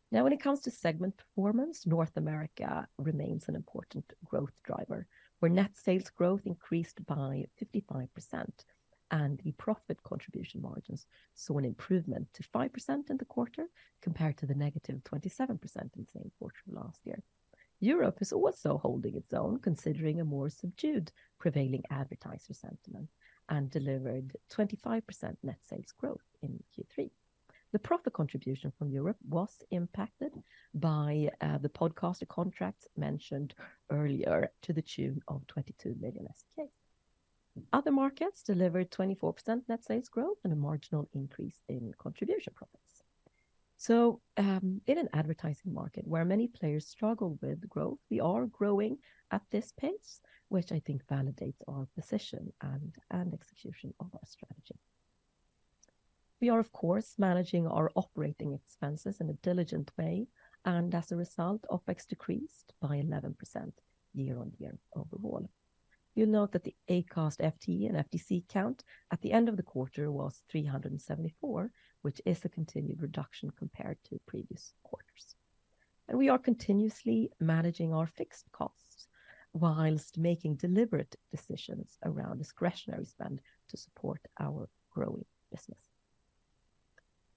Now, 0.10 0.24
when 0.24 0.32
it 0.32 0.39
comes 0.39 0.62
to 0.62 0.72
segment 0.72 1.18
performance, 1.18 1.86
North 1.86 2.16
America 2.16 2.88
remains 2.98 3.50
an 3.50 3.56
important 3.58 4.13
growth 4.24 4.54
driver, 4.63 5.06
where 5.39 5.51
net 5.51 5.75
sales 5.75 6.10
growth 6.10 6.44
increased 6.46 7.06
by 7.06 7.48
55%, 7.62 8.48
and 9.12 9.38
the 9.39 9.51
profit 9.51 10.01
contribution 10.04 10.62
margins 10.62 11.08
saw 11.36 11.58
an 11.58 11.66
improvement 11.66 12.30
to 12.34 12.44
5% 12.44 13.10
in 13.10 13.18
the 13.18 13.25
quarter, 13.25 13.66
compared 14.01 14.38
to 14.38 14.46
the 14.46 14.56
negative 14.56 15.01
27% 15.04 15.50
in 15.50 15.58
the 15.98 16.06
same 16.13 16.32
quarter 16.39 16.62
last 16.70 17.06
year. 17.06 17.22
Europe 17.82 18.20
is 18.22 18.32
also 18.32 18.77
holding 18.77 19.18
its 19.18 19.34
own, 19.34 19.60
considering 19.60 20.22
a 20.22 20.25
more 20.25 20.50
subdued 20.50 21.12
prevailing 21.38 21.84
advertiser 21.92 22.54
sentiment, 22.54 23.10
and 23.50 23.70
delivered 23.70 24.36
25% 24.51 25.38
net 25.44 25.60
sales 25.62 25.94
growth 25.98 26.24
in 26.42 26.63
Q3. 26.77 27.10
The 27.74 27.80
profit 27.80 28.13
contribution 28.13 28.72
from 28.77 28.89
Europe 28.89 29.18
was 29.27 29.62
impacted 29.72 30.32
by 30.74 31.30
uh, 31.42 31.58
the 31.58 31.70
podcaster 31.70 32.27
contracts 32.27 32.88
mentioned 32.96 33.54
earlier 33.92 34.51
to 34.62 34.74
the 34.74 34.82
tune 34.82 35.22
of 35.27 35.46
22 35.48 35.96
million 36.00 36.27
SEK. 36.34 36.70
Other 37.74 37.92
markets 37.92 38.44
delivered 38.44 38.92
24% 38.92 39.63
net 39.68 39.84
sales 39.84 40.10
growth 40.10 40.38
and 40.44 40.54
a 40.54 40.56
marginal 40.56 41.10
increase 41.13 41.62
in 41.68 41.94
contribution 41.98 42.54
profits. 42.56 43.04
So, 43.77 44.22
um, 44.38 44.82
in 44.88 44.98
an 44.98 45.10
advertising 45.13 45.74
market 45.74 46.08
where 46.08 46.25
many 46.25 46.48
players 46.48 46.88
struggle 46.88 47.38
with 47.42 47.70
growth, 47.70 48.00
we 48.10 48.20
are 48.20 48.48
growing 48.48 48.98
at 49.30 49.44
this 49.51 49.72
pace, 49.72 50.22
which 50.50 50.72
I 50.72 50.80
think 50.80 51.06
validates 51.06 51.62
our 51.68 51.88
position 51.96 52.54
and 52.62 52.96
and 53.12 53.34
execution 53.34 53.94
of 54.00 54.08
our 54.13 54.25
strategy. 54.25 54.80
We 56.39 56.50
are, 56.50 56.60
of 56.60 56.72
course, 56.72 57.16
managing 57.18 57.68
our 57.68 57.92
operating 57.96 58.54
expenses 58.54 59.20
in 59.20 59.30
a 59.30 59.34
diligent 59.34 59.92
way, 59.98 60.27
and 60.66 60.94
as 60.94 61.12
a 61.12 61.16
result, 61.16 61.66
OpEx 61.72 62.06
decreased 62.08 62.74
by 62.80 62.98
11% 62.98 63.36
year-on-year 64.13 64.77
overall. 64.96 65.50
You'll 66.13 66.30
note 66.30 66.51
that 66.51 66.63
the 66.63 66.75
Acast 66.89 67.39
FTE 67.39 67.89
and 67.89 67.98
FTC 67.98 68.48
count 68.48 68.84
at 69.12 69.22
the 69.22 69.32
end 69.32 69.50
of 69.50 69.58
the 69.58 69.63
quarter 69.63 70.12
was 70.12 70.44
374, 70.50 71.72
which 72.01 72.22
is 72.25 72.44
a 72.44 72.50
continued 72.50 73.01
reduction 73.01 73.51
compared 73.51 73.98
to 74.06 74.20
previous 74.27 74.74
quarters. 74.84 75.36
And 76.08 76.18
we 76.18 76.30
are 76.30 76.39
continuously 76.39 77.32
managing 77.39 77.94
our 77.94 78.08
fixed 78.08 78.51
costs 78.51 79.08
while 79.51 79.98
making 80.18 80.56
deliberate 80.56 81.16
decisions 81.32 81.98
around 82.04 82.38
discretionary 82.38 83.06
spend 83.06 83.42
to 83.70 83.77
support 83.77 84.22
our 84.39 84.70
growing 84.92 85.25
business. 85.51 85.89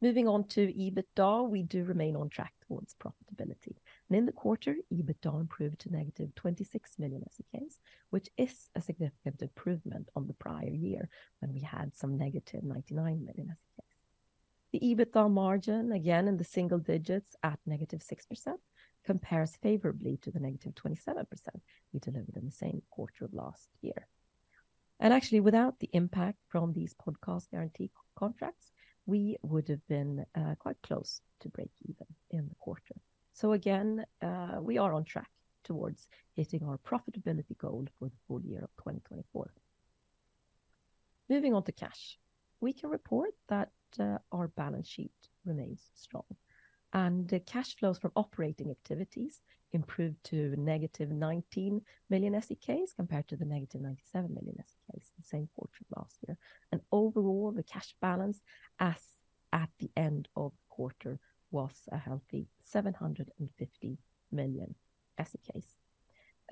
Moving 0.02 0.28
on 0.28 0.44
to 0.48 0.72
EBITDA, 0.72 1.48
we 1.50 1.62
do 1.62 1.84
remain 1.84 2.16
on 2.16 2.30
track 2.30 2.54
towards 2.66 2.94
profitability. 2.94 3.76
In 4.08 4.24
the 4.24 4.32
quarter, 4.32 4.76
EBITDA 4.90 5.40
improved 5.40 5.80
to 5.80 5.92
negative 5.92 6.34
26 6.36 6.98
million 6.98 7.22
SEK, 7.30 7.64
which 8.08 8.30
is 8.38 8.70
a 8.74 8.80
significant 8.80 9.42
improvement 9.42 10.08
on 10.16 10.26
the 10.26 10.32
prior 10.32 10.70
year, 10.70 11.10
when 11.40 11.52
we 11.52 11.60
had 11.60 11.94
some 11.94 12.16
negative 12.16 12.64
99 12.64 13.26
million 13.26 13.48
SEK. 13.48 13.84
The 14.72 14.80
EBITDA 14.80 15.30
margin, 15.30 15.92
again, 15.92 16.28
in 16.28 16.38
the 16.38 16.44
single 16.44 16.78
digits 16.78 17.36
at 17.42 17.58
negative 17.66 18.00
6%, 18.00 18.54
compares 19.04 19.56
favorably 19.56 20.18
to 20.22 20.30
the 20.30 20.40
negative 20.40 20.74
27% 20.74 21.26
we 21.92 22.00
delivered 22.00 22.36
in 22.36 22.46
the 22.46 22.52
same 22.52 22.82
quarter 22.90 23.24
of 23.24 23.34
last 23.34 23.68
year. 23.80 24.06
And 24.98 25.14
actually, 25.14 25.40
without 25.40 25.80
the 25.80 25.88
impact 25.92 26.38
from 26.48 26.72
these 26.72 26.94
podcast 26.94 27.50
guarantee 27.50 27.90
contracts, 28.16 28.72
we 29.06 29.36
would 29.42 29.68
have 29.68 29.86
been 29.88 30.26
uh, 30.34 30.54
quite 30.58 30.76
close 30.82 31.22
to 31.40 31.48
break 31.48 31.70
even 31.88 32.06
in 32.30 32.48
the 32.48 32.54
quarter. 32.56 32.94
So 33.32 33.52
again, 33.52 34.04
uh, 34.20 34.58
we 34.60 34.76
are 34.76 34.92
on 34.92 35.04
track 35.04 35.30
towards 35.64 36.08
hitting 36.36 36.62
our 36.64 36.78
profitability 36.78 37.56
goal 37.56 37.86
for 37.98 38.08
the 38.08 38.16
full 38.28 38.42
year 38.42 38.62
of 38.62 38.70
2024. 38.78 39.50
Moving 41.28 41.54
on 41.54 41.62
to 41.64 41.72
cash. 41.72 42.18
We 42.60 42.72
can 42.72 42.90
report 42.90 43.30
that 43.48 43.70
uh, 43.98 44.18
our 44.32 44.48
balance 44.48 44.88
sheet 44.88 45.12
remains 45.44 45.90
strong, 45.94 46.24
and 46.92 47.28
the 47.28 47.40
cash 47.40 47.76
flows 47.76 47.98
from 47.98 48.12
operating 48.16 48.70
activities 48.70 49.42
improved 49.72 50.16
to 50.24 50.54
negative 50.56 51.10
19 51.10 51.80
million 52.08 52.40
SEK, 52.42 52.80
compared 52.96 53.28
to 53.28 53.36
the 53.36 53.44
negative 53.44 53.80
97 53.80 54.34
million 54.34 54.56
SEK 54.56 54.94
in 54.94 55.00
the 55.18 55.22
same 55.22 55.48
quarter 55.54 55.84
last 55.96 56.18
year. 56.26 56.36
And 56.72 56.80
overall, 56.90 57.52
the 57.54 57.62
cash 57.62 57.94
balance 58.00 58.42
as 58.78 59.00
at 59.52 59.70
the 59.78 59.90
end 59.96 60.28
of 60.36 60.52
the 60.52 60.74
quarter 60.74 61.18
was 61.50 61.88
a 61.92 61.98
healthy 61.98 62.48
750 62.60 63.98
million 64.32 64.74
SEK. 65.18 65.62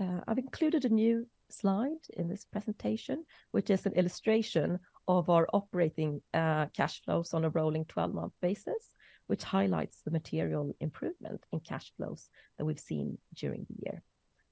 Uh, 0.01 0.21
I've 0.29 0.39
included 0.39 0.85
a 0.85 0.89
new 0.89 1.27
slide 1.51 2.07
in 2.17 2.29
this 2.29 2.45
presentation, 2.45 3.25
which 3.51 3.71
is 3.71 3.87
an 3.87 3.95
illustration 3.95 4.79
of 5.09 5.31
our 5.31 5.49
operating 5.53 6.21
uh, 6.35 6.67
cash 6.67 7.03
flows 7.03 7.35
on 7.35 7.45
a 7.45 7.51
rolling 7.51 7.85
12-month 7.87 8.33
basis, 8.41 8.95
which 9.29 9.45
highlights 9.45 10.03
the 10.03 10.11
material 10.11 10.75
improvement 10.81 11.45
in 11.53 11.61
cash 11.61 11.93
flows 11.97 12.29
that 12.59 12.65
we've 12.65 12.81
seen 12.81 13.19
during 13.35 13.67
the 13.69 13.77
year. 13.85 14.03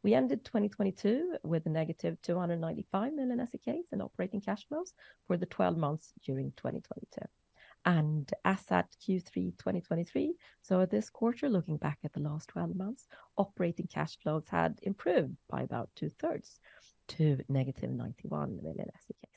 We 0.02 0.14
ended 0.14 0.44
2022 0.44 1.38
with 1.42 1.66
a 1.66 1.70
negative 1.70 2.16
295 2.22 3.12
million 3.12 3.44
SEK 3.44 3.86
in 3.90 4.00
operating 4.00 4.40
cash 4.40 4.64
flows 4.68 4.92
for 5.26 5.36
the 5.36 5.46
12 5.46 5.76
months 5.76 6.12
during 6.24 6.52
2022. 6.56 7.22
As 8.44 8.64
at 8.70 8.88
Q3 9.02 9.56
2023, 9.58 10.34
so 10.62 10.86
this 10.86 11.08
quarter, 11.08 11.48
looking 11.48 11.76
back 11.76 11.98
at 12.04 12.12
the 12.12 12.20
last 12.20 12.48
12 12.48 12.76
months, 12.76 13.06
operating 13.36 13.88
cash 13.92 14.18
flows 14.22 14.46
had 14.48 14.78
improved 14.82 15.36
by 15.48 15.62
about 15.62 15.90
two-thirds 15.96 16.60
to 17.08 17.38
negative 17.48 17.90
91 17.90 18.60
million 18.62 18.90
SEK. 19.06 19.30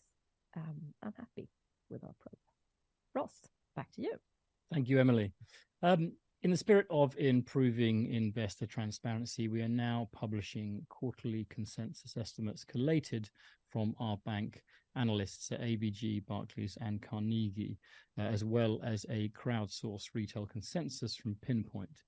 Um, 0.55 0.93
I'm 1.03 1.13
happy 1.17 1.48
with 1.89 2.03
our 2.03 2.15
progress. 2.19 2.55
Ross, 3.13 3.50
back 3.75 3.91
to 3.93 4.01
you. 4.01 4.19
Thank 4.71 4.88
you, 4.88 4.99
Emily. 4.99 5.31
Um, 5.81 6.11
in 6.43 6.51
the 6.51 6.57
spirit 6.57 6.85
of 6.89 7.17
improving 7.17 8.13
investor 8.13 8.65
transparency, 8.65 9.47
we 9.47 9.61
are 9.61 9.67
now 9.67 10.07
publishing 10.13 10.85
quarterly 10.89 11.47
consensus 11.49 12.15
estimates 12.15 12.63
collated 12.63 13.29
from 13.69 13.93
our 13.99 14.17
bank 14.25 14.63
analysts 14.95 15.51
at 15.51 15.61
ABG, 15.61 16.25
Barclays, 16.25 16.77
and 16.81 17.01
Carnegie, 17.01 17.77
uh, 18.17 18.21
as 18.21 18.43
well 18.43 18.79
as 18.83 19.05
a 19.09 19.29
crowdsourced 19.29 20.09
retail 20.13 20.45
consensus 20.45 21.15
from 21.15 21.35
Pinpoint. 21.41 22.03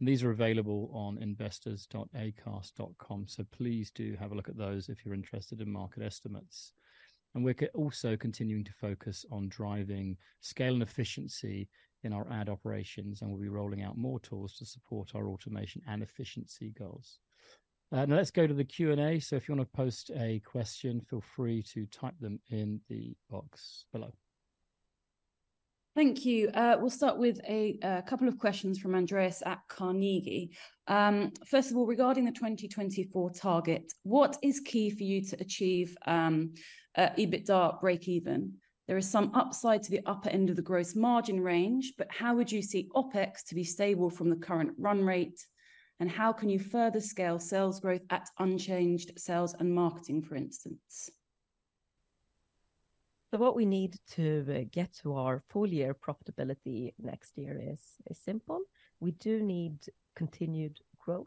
These 0.00 0.24
are 0.24 0.30
available 0.30 0.90
on 0.92 1.18
investors.acast.com, 1.18 3.28
so 3.28 3.44
please 3.52 3.90
do 3.90 4.16
have 4.18 4.32
a 4.32 4.34
look 4.34 4.48
at 4.48 4.58
those 4.58 4.88
if 4.88 5.04
you're 5.04 5.14
interested 5.14 5.60
in 5.60 5.72
market 5.72 6.02
estimates. 6.02 6.72
And 7.34 7.44
we're 7.44 7.54
also 7.74 8.16
continuing 8.16 8.64
to 8.64 8.72
focus 8.72 9.24
on 9.30 9.48
driving 9.48 10.16
scale 10.40 10.74
and 10.74 10.82
efficiency 10.82 11.68
in 12.06 12.12
our 12.12 12.26
ad 12.32 12.48
operations, 12.48 13.20
and 13.20 13.30
we'll 13.30 13.40
be 13.40 13.48
rolling 13.48 13.82
out 13.82 13.98
more 13.98 14.18
tools 14.20 14.54
to 14.54 14.64
support 14.64 15.14
our 15.14 15.28
automation 15.28 15.82
and 15.86 16.02
efficiency 16.02 16.72
goals. 16.78 17.18
Uh, 17.92 18.04
now 18.06 18.16
let's 18.16 18.30
go 18.30 18.46
to 18.46 18.54
the 18.54 18.64
Q&A. 18.64 19.20
So 19.20 19.36
if 19.36 19.48
you 19.48 19.54
want 19.54 19.70
to 19.70 19.76
post 19.76 20.10
a 20.16 20.40
question, 20.40 21.00
feel 21.00 21.22
free 21.36 21.62
to 21.74 21.86
type 21.86 22.14
them 22.20 22.40
in 22.50 22.80
the 22.88 23.14
box 23.30 23.84
below. 23.92 24.12
Thank 25.94 26.26
you. 26.26 26.50
Uh, 26.50 26.76
we'll 26.78 26.90
start 26.90 27.16
with 27.16 27.40
a 27.48 27.78
couple 28.06 28.28
of 28.28 28.38
questions 28.38 28.78
from 28.78 28.94
Andreas 28.94 29.42
at 29.46 29.60
Carnegie. 29.68 30.54
Um, 30.88 31.32
first 31.46 31.70
of 31.70 31.76
all, 31.78 31.86
regarding 31.86 32.26
the 32.26 32.32
2024 32.32 33.30
target, 33.30 33.90
what 34.02 34.36
is 34.42 34.60
key 34.60 34.90
for 34.90 35.04
you 35.04 35.24
to 35.24 35.36
achieve 35.40 35.96
um, 36.06 36.52
uh, 36.96 37.08
EBITDA 37.18 37.80
breakeven? 37.82 38.50
There 38.86 38.96
is 38.96 39.10
some 39.10 39.32
upside 39.34 39.82
to 39.84 39.90
the 39.90 40.06
upper 40.06 40.28
end 40.28 40.48
of 40.48 40.56
the 40.56 40.62
gross 40.62 40.94
margin 40.94 41.40
range, 41.40 41.94
but 41.98 42.08
how 42.10 42.36
would 42.36 42.52
you 42.52 42.62
see 42.62 42.88
OpEx 42.94 43.44
to 43.46 43.54
be 43.54 43.64
stable 43.64 44.10
from 44.10 44.30
the 44.30 44.36
current 44.36 44.72
run 44.78 45.04
rate? 45.04 45.44
And 45.98 46.10
how 46.10 46.32
can 46.32 46.48
you 46.48 46.58
further 46.60 47.00
scale 47.00 47.38
sales 47.38 47.80
growth 47.80 48.02
at 48.10 48.28
unchanged 48.38 49.12
sales 49.18 49.54
and 49.58 49.74
marketing, 49.74 50.22
for 50.22 50.36
instance? 50.36 51.10
So 53.32 53.38
what 53.38 53.56
we 53.56 53.66
need 53.66 53.96
to 54.12 54.46
uh, 54.48 54.64
get 54.70 54.94
to 55.02 55.16
our 55.16 55.42
full 55.48 55.66
year 55.66 55.94
profitability 55.94 56.94
next 56.98 57.36
year 57.36 57.60
is 57.60 57.82
is 58.08 58.18
simple. 58.18 58.60
We 59.00 59.10
do 59.10 59.42
need 59.42 59.78
continued 60.14 60.78
growth, 60.98 61.26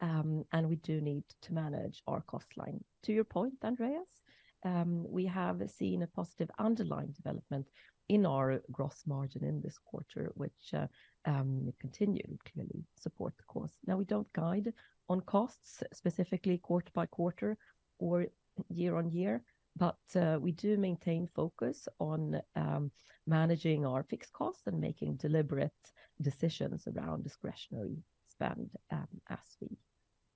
um, 0.00 0.44
and 0.52 0.68
we 0.68 0.76
do 0.76 1.00
need 1.00 1.24
to 1.42 1.52
manage 1.52 2.02
our 2.06 2.20
cost 2.20 2.56
line. 2.56 2.84
To 3.02 3.12
your 3.12 3.24
point, 3.24 3.54
Andreas, 3.64 4.22
Um, 4.66 5.06
we 5.08 5.24
have 5.26 5.58
seen 5.70 6.02
a 6.02 6.08
positive 6.08 6.50
underlying 6.58 7.12
development 7.12 7.66
in 8.08 8.26
our 8.26 8.60
gross 8.72 9.04
margin 9.06 9.44
in 9.44 9.60
this 9.60 9.78
quarter, 9.78 10.32
which 10.34 10.74
uh, 10.74 10.88
um, 11.24 11.72
continue 11.80 12.22
to 12.22 12.52
clearly 12.52 12.84
support 12.98 13.34
the 13.36 13.44
cost. 13.44 13.78
Now, 13.86 13.96
we 13.96 14.04
don't 14.04 14.32
guide 14.32 14.72
on 15.08 15.20
costs, 15.20 15.84
specifically 15.92 16.58
quarter 16.58 16.90
by 16.92 17.06
quarter 17.06 17.56
or 18.00 18.26
year 18.68 18.96
on 18.96 19.10
year, 19.10 19.42
but 19.76 19.98
uh, 20.16 20.38
we 20.40 20.50
do 20.50 20.76
maintain 20.76 21.28
focus 21.34 21.88
on 22.00 22.40
um, 22.56 22.90
managing 23.26 23.86
our 23.86 24.02
fixed 24.02 24.32
costs 24.32 24.66
and 24.66 24.80
making 24.80 25.16
deliberate 25.16 25.82
decisions 26.20 26.88
around 26.88 27.22
discretionary 27.22 27.98
spend, 28.28 28.70
as 28.90 29.56
we 29.60 29.68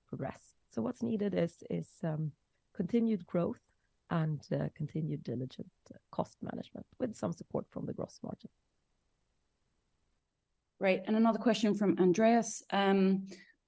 progress. 0.07 0.53
So 0.69 0.81
what's 0.81 1.03
needed 1.03 1.33
is 1.35 1.87
continued 2.73 3.25
growth 3.27 3.59
and 4.11 4.41
uh, 4.51 4.67
continued 4.75 5.23
diligent 5.23 5.71
uh, 5.91 5.97
cost 6.11 6.37
management, 6.41 6.85
with 6.99 7.15
some 7.15 7.33
support 7.33 7.65
from 7.71 7.85
the 7.87 7.93
gross 7.93 8.19
margin. 8.21 8.49
Great. 10.79 11.01
And 11.07 11.15
another 11.15 11.39
question 11.39 11.73
from 11.73 11.97
Andreas. 11.99 12.63
Um, 12.71 13.27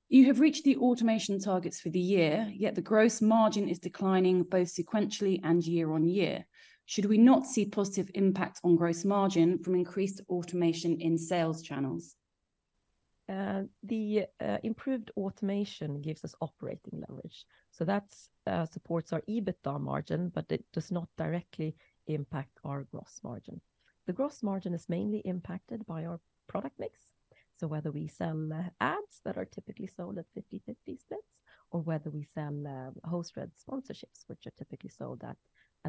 you 0.10 0.26
have 0.26 0.40
reached 0.40 0.64
the 0.64 0.78
automation 0.78 1.40
targets 1.40 1.80
for 1.80 1.90
the 1.90 2.00
year, 2.00 2.48
yet 2.54 2.76
the 2.76 2.82
gross 2.82 3.22
margin 3.22 3.68
is 3.68 3.80
declining 3.80 4.44
both 4.44 4.68
sequentially 4.68 5.40
and 5.44 5.64
year 5.64 5.92
on 5.92 6.08
year. 6.08 6.46
Should 6.86 7.06
we 7.06 7.18
not 7.18 7.46
see 7.46 7.66
positive 7.66 8.12
impact 8.14 8.60
on 8.64 8.76
gross 8.76 9.06
margin 9.06 9.58
from 9.64 9.76
increased 9.76 10.22
automation 10.30 11.00
in 11.00 11.18
sales 11.18 11.62
channels? 11.62 12.16
Uh, 13.30 13.64
the 13.84 14.26
uh, 14.42 14.58
improved 14.64 15.10
automation 15.16 16.02
gives 16.02 16.26
us 16.26 16.36
operating 16.42 17.02
leverage, 17.08 17.46
so 17.72 17.86
that 17.86 18.04
uh, 18.48 18.66
supports 18.66 19.14
our 19.14 19.22
EBITDA 19.30 19.80
margin, 19.80 20.30
but 20.30 20.46
it 20.50 20.66
does 20.74 20.92
not 20.92 21.08
directly 21.18 21.76
impact 22.08 22.60
our 22.66 22.84
gross 22.92 23.22
margin. 23.24 23.62
The 24.08 24.14
gross 24.14 24.44
margin 24.44 24.74
is 24.74 24.90
mainly 24.90 25.20
impacted 25.20 25.86
by 25.86 26.04
our 26.04 26.20
product 26.48 26.78
mix, 26.80 27.00
so 27.58 27.68
whether 27.68 27.92
we 27.92 28.08
sell 28.08 28.52
ads 28.82 29.22
that 29.24 29.38
are 29.38 29.46
typically 29.46 29.88
sold 29.88 30.18
at 30.18 30.26
50/50 30.36 31.00
splits, 31.00 31.42
or 31.72 31.80
whether 31.80 32.10
we 32.10 32.24
sell 32.24 32.94
host-read 33.06 33.52
sponsorships, 33.56 34.28
which 34.28 34.46
are 34.46 34.58
typically 34.58 34.90
sold 34.90 35.24
at 35.24 35.38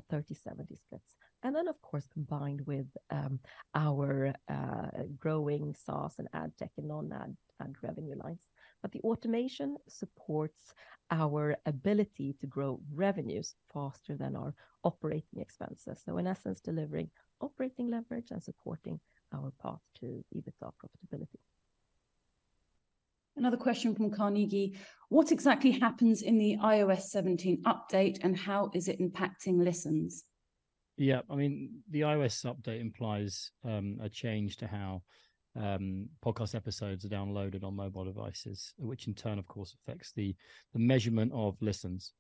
30/70 0.03 0.77
splits. 0.77 1.17
And 1.43 1.55
then, 1.55 1.69
of 1.69 1.81
course, 1.83 2.07
combined 2.07 2.63
with 2.67 2.87
um, 3.11 3.41
our 3.75 4.35
uh, 4.49 4.91
growing 5.19 5.75
SaaS 5.75 6.19
and 6.19 6.29
ad 6.33 6.53
tech 6.59 6.73
and 6.77 6.89
non-ad 6.89 7.37
revenue 7.83 8.17
lines. 8.17 8.49
But 8.83 8.93
the 8.93 9.01
automation 9.01 9.77
supports 9.89 10.75
our 11.11 11.57
ability 11.67 12.37
to 12.41 12.47
grow 12.47 12.81
revenues 12.93 13.55
faster 13.73 14.17
than 14.17 14.37
our 14.37 14.55
operating 14.83 15.41
expenses. 15.41 16.03
So 16.05 16.19
in 16.19 16.27
essence, 16.27 16.61
delivering 16.61 17.11
operating 17.41 17.91
leverage 17.91 18.31
and 18.31 18.43
supporting 18.43 19.01
our 19.33 19.53
path 19.63 19.81
to 20.01 20.25
EBITDA 20.35 20.73
profitability. 20.83 21.41
Another 23.37 23.57
question 23.57 23.95
from 23.95 24.11
Carnegie: 24.11 24.77
What 25.09 25.33
exactly 25.33 25.73
happens 25.73 26.23
in 26.23 26.39
the 26.39 26.57
iOS 26.63 27.03
17 27.03 27.63
update, 27.65 28.19
and 28.23 28.37
how 28.37 28.71
is 28.75 28.89
it 28.89 29.01
impacting 29.01 29.63
listens? 29.63 30.25
Yeah, 30.97 31.23
I 31.29 31.35
mean, 31.35 31.83
the 31.91 32.03
iOS 32.03 32.45
update 32.45 32.81
implies 32.81 33.51
um, 33.65 33.99
a 34.01 34.09
change 34.09 34.57
to 34.59 34.69
how 34.69 35.03
um, 35.57 36.09
podcast 36.25 36.55
episodes 36.55 37.05
are 37.05 37.09
downloaded 37.09 37.65
on 37.65 37.75
mobile 37.77 38.05
devices, 38.05 38.73
which 38.79 39.07
in 39.07 39.15
turn, 39.15 39.39
of 39.39 39.47
course, 39.47 39.75
affects 39.75 40.13
the 40.13 40.35
the 40.73 40.79
measurement 40.79 41.33
of 41.35 41.61
listens. 41.61 42.13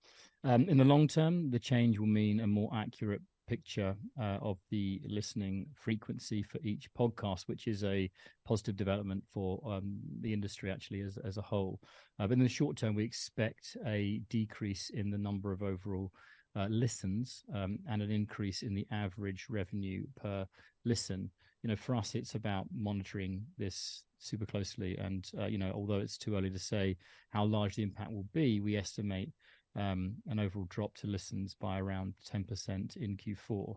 Um, 0.42 0.68
in 0.68 0.76
the 0.76 0.84
long 0.84 1.08
term, 1.08 1.50
the 1.50 1.58
change 1.58 1.98
will 1.98 2.06
mean 2.06 2.40
a 2.40 2.46
more 2.46 2.70
accurate 2.74 3.22
picture 3.46 3.94
uh, 4.20 4.38
of 4.40 4.58
the 4.70 5.00
listening 5.06 5.66
frequency 5.74 6.42
for 6.42 6.58
each 6.62 6.88
podcast, 6.94 7.42
which 7.46 7.66
is 7.66 7.84
a 7.84 8.10
positive 8.46 8.76
development 8.76 9.22
for 9.32 9.60
um, 9.66 9.98
the 10.20 10.32
industry 10.32 10.70
actually 10.70 11.00
as 11.00 11.18
as 11.24 11.36
a 11.36 11.42
whole. 11.42 11.80
Uh, 12.18 12.26
but 12.26 12.38
in 12.38 12.42
the 12.42 12.48
short 12.48 12.76
term, 12.76 12.94
we 12.94 13.04
expect 13.04 13.76
a 13.86 14.20
decrease 14.30 14.90
in 14.90 15.10
the 15.10 15.18
number 15.18 15.52
of 15.52 15.62
overall 15.62 16.10
uh, 16.56 16.66
listens 16.70 17.42
um, 17.54 17.78
and 17.88 18.02
an 18.02 18.10
increase 18.10 18.62
in 18.62 18.74
the 18.74 18.86
average 18.90 19.46
revenue 19.48 20.04
per 20.20 20.46
listen. 20.84 21.30
You 21.62 21.70
know, 21.70 21.76
for 21.76 21.96
us, 21.96 22.14
it's 22.14 22.34
about 22.34 22.66
monitoring 22.76 23.42
this 23.56 24.04
super 24.18 24.44
closely, 24.44 24.96
and 24.98 25.26
you 25.48 25.56
know, 25.58 25.72
although 25.74 25.98
it's 25.98 26.18
too 26.18 26.36
early 26.36 26.50
to 26.50 26.58
say 26.58 26.96
how 27.30 27.44
large 27.44 27.76
the 27.76 27.82
impact 27.82 28.12
will 28.12 28.26
be, 28.34 28.60
we 28.60 28.76
estimate 28.76 29.30
Um, 29.76 30.16
an 30.28 30.38
overall 30.38 30.66
drop 30.68 30.94
to 30.98 31.08
listens 31.08 31.54
by 31.54 31.80
around 31.80 32.14
10% 32.32 32.96
in 32.96 33.16
Q4. 33.16 33.74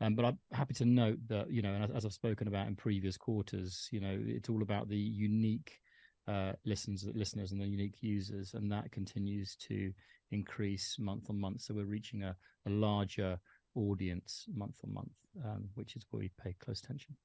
Um, 0.00 0.14
but 0.14 0.24
I'm 0.24 0.38
happy 0.52 0.74
to 0.74 0.84
note 0.84 1.18
that, 1.28 1.50
you 1.50 1.62
know, 1.62 1.72
and 1.72 1.96
as 1.96 2.04
I've 2.04 2.12
spoken 2.12 2.48
about 2.48 2.66
in 2.66 2.76
previous 2.76 3.16
quarters, 3.16 3.88
you 3.92 4.00
know, 4.00 4.18
it's 4.26 4.48
all 4.48 4.62
about 4.62 4.88
the 4.88 4.96
unique 4.96 5.80
uh, 6.28 6.52
listeners 6.64 7.04
and 7.52 7.60
the 7.60 7.66
unique 7.66 8.02
users, 8.02 8.54
and 8.54 8.70
that 8.72 8.90
continues 8.90 9.56
to 9.68 9.92
increase 10.30 10.96
month 10.98 11.30
on 11.30 11.40
month. 11.40 11.62
So 11.62 11.74
we're 11.74 11.84
reaching 11.84 12.24
a 12.24 12.36
larger 12.66 13.38
audience 13.74 14.46
month 14.52 14.76
on 14.84 14.92
month, 14.92 15.12
um, 15.44 15.68
which 15.74 15.96
is 15.96 16.04
where 16.10 16.20
we 16.20 16.30
pay 16.42 16.54
close 16.58 16.80
attention. 16.80 17.16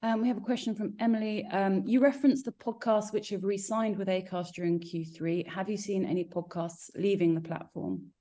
Um, 0.00 0.22
we 0.22 0.28
have 0.28 0.36
a 0.36 0.40
question 0.42 0.76
from 0.76 0.94
Emily. 1.00 1.44
Um, 1.46 1.82
you 1.84 1.98
referenced 1.98 2.44
the 2.44 2.52
podcasts 2.52 3.12
which 3.12 3.30
have 3.30 3.42
re-signed 3.42 3.98
with 3.98 4.06
Acast 4.06 4.52
during 4.52 4.78
Q3. 4.78 5.48
Have 5.48 5.68
you 5.68 5.76
seen 5.76 6.04
any 6.04 6.24
podcasts 6.24 6.90
leaving 6.94 7.34
the 7.34 7.40
platform? 7.40 8.12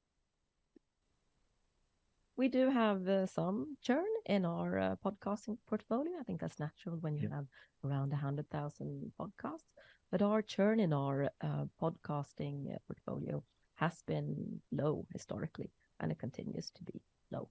We 2.36 2.48
do 2.48 2.72
have 2.72 3.08
uh, 3.08 3.28
some 3.28 3.78
churn 3.84 4.08
in 4.26 4.44
our 4.44 4.80
uh, 4.80 4.96
podcasting 5.06 5.58
portfolio. 5.68 6.14
I 6.20 6.24
think 6.24 6.42
that's 6.42 6.60
natural 6.60 6.98
when 7.02 7.16
you 7.16 7.30
have 7.30 7.46
around 7.86 8.10
100,000 8.10 9.12
podcasts. 9.20 9.70
But 10.12 10.24
our 10.24 10.42
churn 10.42 10.80
in 10.80 10.94
our 10.94 11.30
uh, 11.42 11.66
podcasting 11.80 12.76
portfolio 12.88 13.44
has 13.76 14.02
been 14.08 14.62
low 14.72 15.06
historically, 15.14 15.70
and 16.00 16.12
it 16.12 16.18
continues 16.18 16.72
to 16.72 16.84
be 16.84 17.02
low. 17.32 17.50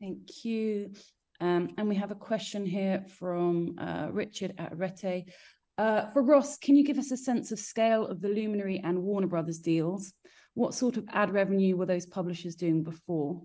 Thank 0.00 0.44
you. 0.44 0.92
Um, 1.40 1.70
and 1.78 1.88
we 1.88 1.96
have 1.96 2.10
a 2.10 2.16
question 2.16 2.66
here 2.66 3.04
from 3.18 3.76
uh, 3.78 4.08
Richard 4.10 4.54
at 4.58 4.72
Arete. 4.72 5.28
Uh, 5.76 6.06
for 6.06 6.22
Ross, 6.22 6.58
can 6.58 6.74
you 6.74 6.84
give 6.84 6.98
us 6.98 7.12
a 7.12 7.16
sense 7.16 7.52
of 7.52 7.58
scale 7.58 8.06
of 8.06 8.20
the 8.20 8.28
Luminary 8.28 8.80
and 8.82 9.02
Warner 9.02 9.28
Brothers 9.28 9.60
deals? 9.60 10.12
What 10.54 10.74
sort 10.74 10.96
of 10.96 11.04
ad 11.12 11.32
revenue 11.32 11.76
were 11.76 11.86
those 11.86 12.06
publishers 12.06 12.56
doing 12.56 12.82
before? 12.82 13.42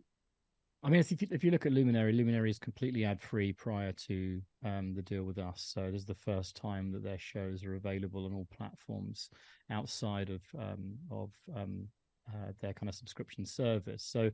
I 0.86 0.90
mean, 0.90 1.00
if 1.00 1.44
you 1.46 1.52
look 1.52 1.66
at 1.66 1.72
Luminary, 1.72 2.12
Luminary 2.12 2.50
is 2.50 2.60
completely 2.60 3.06
ad-free 3.06 3.54
prior 3.54 3.94
to 4.08 4.42
um, 4.66 4.94
the 4.94 5.02
deal 5.02 5.24
with 5.24 5.38
us. 5.38 5.72
So 5.74 5.90
this 5.90 6.02
is 6.02 6.06
the 6.06 6.14
first 6.14 6.58
time 6.58 6.92
that 6.92 7.04
their 7.04 7.20
shows 7.20 7.64
are 7.64 7.76
available 7.76 8.26
on 8.26 8.34
all 8.34 8.48
platforms 8.52 9.30
outside 9.70 10.30
of 10.30 10.42
um, 10.60 11.88
uh, 12.28 12.52
their 12.62 12.74
kind 12.74 12.90
of 12.90 12.96
subscription 12.96 13.46
service. 13.46 14.04
So, 14.04 14.32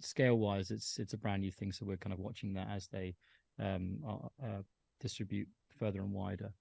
scale-wise, 0.00 0.70
it's 0.70 0.98
it's 0.98 1.14
a 1.14 1.18
brand 1.18 1.42
new 1.42 1.52
thing, 1.52 1.72
so 1.72 1.86
we're 1.86 1.96
kind 1.96 2.12
of 2.12 2.18
watching 2.18 2.54
that 2.54 2.68
as 2.70 2.88
they 2.88 3.14
distribute 5.00 5.48
further 5.78 6.00
and 6.00 6.12
wider. 6.12 6.52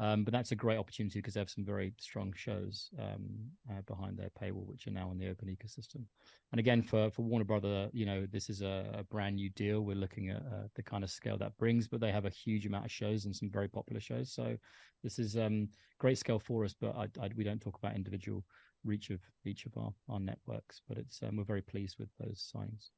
Um, 0.00 0.22
but 0.22 0.32
that's 0.32 0.52
a 0.52 0.56
great 0.56 0.78
opportunity 0.78 1.18
because 1.18 1.34
they 1.34 1.40
have 1.40 1.50
some 1.50 1.64
very 1.64 1.92
strong 1.98 2.32
shows 2.36 2.88
um, 3.00 3.50
uh, 3.68 3.82
behind 3.84 4.16
their 4.16 4.30
paywall, 4.40 4.64
which 4.64 4.86
are 4.86 4.92
now 4.92 5.10
in 5.10 5.18
the 5.18 5.28
open 5.28 5.48
ecosystem. 5.48 6.04
And 6.52 6.60
again, 6.60 6.82
for 6.82 7.10
for 7.10 7.22
Warner 7.22 7.44
Brother, 7.44 7.90
you 7.92 8.06
know, 8.06 8.24
this 8.30 8.48
is 8.48 8.62
a, 8.62 8.94
a 8.94 9.02
brand 9.02 9.36
new 9.36 9.50
deal. 9.50 9.80
We're 9.80 9.96
looking 9.96 10.30
at 10.30 10.36
uh, 10.36 10.68
the 10.76 10.84
kind 10.84 11.02
of 11.02 11.10
scale 11.10 11.36
that 11.38 11.58
brings, 11.58 11.88
but 11.88 12.00
they 12.00 12.12
have 12.12 12.26
a 12.26 12.30
huge 12.30 12.64
amount 12.64 12.84
of 12.84 12.92
shows 12.92 13.24
and 13.24 13.34
some 13.34 13.50
very 13.50 13.68
popular 13.68 14.00
shows. 14.00 14.32
So 14.32 14.56
this 15.02 15.18
is 15.18 15.36
um, 15.36 15.68
great 15.98 16.18
scale 16.18 16.38
for 16.38 16.64
us. 16.64 16.74
But 16.80 16.94
I, 16.96 17.08
I, 17.20 17.30
we 17.34 17.42
don't 17.42 17.60
talk 17.60 17.76
about 17.76 17.96
individual 17.96 18.44
reach 18.88 19.10
of 19.10 19.20
each 19.44 19.66
of 19.66 19.76
our, 19.76 19.92
our 20.08 20.18
networks, 20.18 20.80
but 20.88 20.98
it's 20.98 21.22
um, 21.22 21.36
we're 21.36 21.44
very 21.44 21.62
pleased 21.62 21.96
with 21.98 22.08
those 22.18 22.50
signings. 22.54 22.88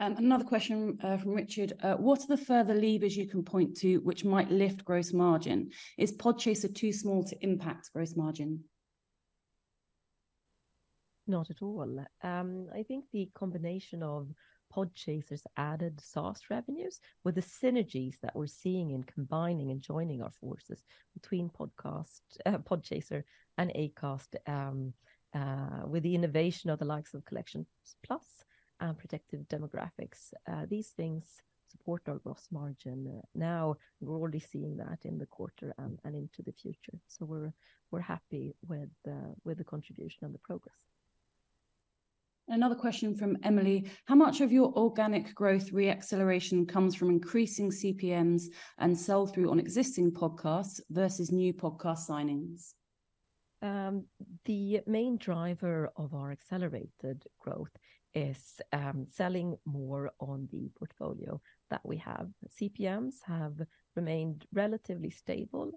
Um, 0.00 0.16
another 0.16 0.44
question 0.44 0.98
uh, 1.02 1.16
from 1.16 1.32
Richard. 1.32 1.72
Uh, 1.82 1.94
what 1.94 2.20
are 2.22 2.28
the 2.28 2.44
further 2.44 2.74
levers 2.74 3.16
you 3.16 3.28
can 3.28 3.42
point 3.42 3.76
to 3.78 3.98
which 3.98 4.24
might 4.24 4.50
lift 4.50 4.84
gross 4.84 5.12
margin? 5.12 5.70
Is 5.96 6.16
Podchaser 6.16 6.72
too 6.72 6.92
small 6.92 7.24
to 7.24 7.36
impact 7.44 7.90
gross 7.92 8.16
margin? 8.16 8.62
Not 11.26 11.50
at 11.50 11.62
all. 11.62 12.04
Um, 12.22 12.68
I 12.72 12.84
think 12.84 13.06
the 13.12 13.28
combination 13.34 14.02
of 14.02 14.28
Podchaser's 14.74 15.46
added 15.56 16.00
SaaS 16.00 16.42
revenues 16.50 17.00
with 17.24 17.34
the 17.34 17.42
synergies 17.42 18.20
that 18.20 18.34
we're 18.34 18.46
seeing 18.46 18.90
in 18.90 19.04
combining 19.04 19.70
and 19.70 19.80
joining 19.80 20.22
our 20.22 20.30
forces 20.30 20.84
between 21.14 21.50
podcast, 21.50 22.20
uh, 22.46 22.58
Podchaser 22.58 23.24
and 23.56 23.70
Acast, 23.74 24.36
um, 24.46 24.92
uh, 25.34 25.86
with 25.86 26.02
the 26.02 26.14
innovation 26.14 26.70
of 26.70 26.78
the 26.78 26.84
likes 26.84 27.14
of 27.14 27.24
Collections 27.24 27.66
Plus 28.04 28.44
and 28.80 28.96
predictive 28.96 29.40
demographics. 29.48 30.32
Uh, 30.50 30.64
these 30.68 30.88
things 30.90 31.42
support 31.70 32.02
our 32.08 32.18
gross 32.18 32.48
margin 32.50 33.18
uh, 33.18 33.26
now. 33.34 33.76
We're 34.00 34.16
already 34.16 34.40
seeing 34.40 34.76
that 34.78 35.00
in 35.04 35.18
the 35.18 35.26
quarter 35.26 35.74
and, 35.78 35.98
and 36.04 36.14
into 36.14 36.42
the 36.42 36.52
future. 36.52 36.98
So 37.06 37.24
we're 37.24 37.52
we're 37.90 38.00
happy 38.00 38.54
with 38.66 38.90
uh, 39.06 39.34
with 39.44 39.58
the 39.58 39.64
contribution 39.64 40.24
and 40.24 40.34
the 40.34 40.38
progress. 40.38 40.78
Another 42.50 42.74
question 42.74 43.14
from 43.14 43.36
Emily. 43.42 43.90
How 44.06 44.14
much 44.14 44.40
of 44.40 44.50
your 44.50 44.72
organic 44.72 45.34
growth 45.34 45.70
reacceleration 45.70 46.66
comes 46.66 46.94
from 46.94 47.10
increasing 47.10 47.70
CPMs 47.70 48.44
and 48.78 48.96
sell 48.96 49.26
through 49.26 49.50
on 49.50 49.60
existing 49.60 50.12
podcasts 50.12 50.80
versus 50.88 51.30
new 51.30 51.52
podcast 51.52 52.08
signings? 52.08 52.72
Um, 53.60 54.06
the 54.46 54.80
main 54.86 55.18
driver 55.18 55.90
of 55.96 56.14
our 56.14 56.32
accelerated 56.32 57.24
growth 57.38 57.76
is 58.14 58.60
um, 58.72 59.06
selling 59.10 59.58
more 59.66 60.10
on 60.18 60.48
the 60.50 60.70
portfolio 60.78 61.42
that 61.68 61.82
we 61.84 61.98
have. 61.98 62.28
CPMs 62.58 63.16
have 63.26 63.60
remained 63.94 64.46
relatively 64.54 65.10
stable 65.10 65.72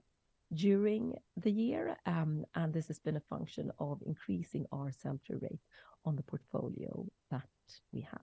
during 0.54 1.16
the 1.38 1.52
year, 1.52 1.96
um, 2.06 2.46
and 2.56 2.74
this 2.74 2.88
has 2.88 3.00
been 3.00 3.18
a 3.18 3.22
function 3.30 3.72
of 3.80 4.02
increasing 4.06 4.66
our 4.72 4.92
sell-through 4.92 5.40
rate 5.42 5.60
on 6.06 6.16
the 6.16 6.24
portfolio 6.24 7.06
that 7.30 7.48
we 7.94 8.02
have. 8.02 8.22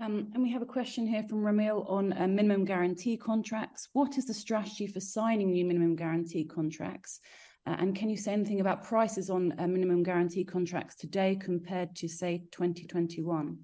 Um, 0.00 0.30
and 0.32 0.42
we 0.42 0.50
have 0.52 0.62
a 0.62 0.66
question 0.66 1.06
here 1.06 1.22
from 1.22 1.42
Ramil 1.42 1.88
on 1.90 2.14
uh, 2.14 2.26
minimum 2.26 2.64
guarantee 2.64 3.18
contracts. 3.18 3.88
What 3.92 4.16
is 4.16 4.24
the 4.24 4.34
strategy 4.34 4.86
for 4.86 5.00
signing 5.00 5.50
new 5.50 5.64
minimum 5.64 5.94
guarantee 5.94 6.44
contracts? 6.44 7.20
Uh, 7.66 7.76
and 7.78 7.94
can 7.94 8.08
you 8.08 8.16
say 8.16 8.32
anything 8.32 8.60
about 8.60 8.84
prices 8.84 9.28
on 9.28 9.54
uh, 9.58 9.66
minimum 9.66 10.02
guarantee 10.02 10.44
contracts 10.44 10.96
today 10.96 11.36
compared 11.36 11.94
to, 11.96 12.08
say, 12.08 12.44
2021? 12.50 13.58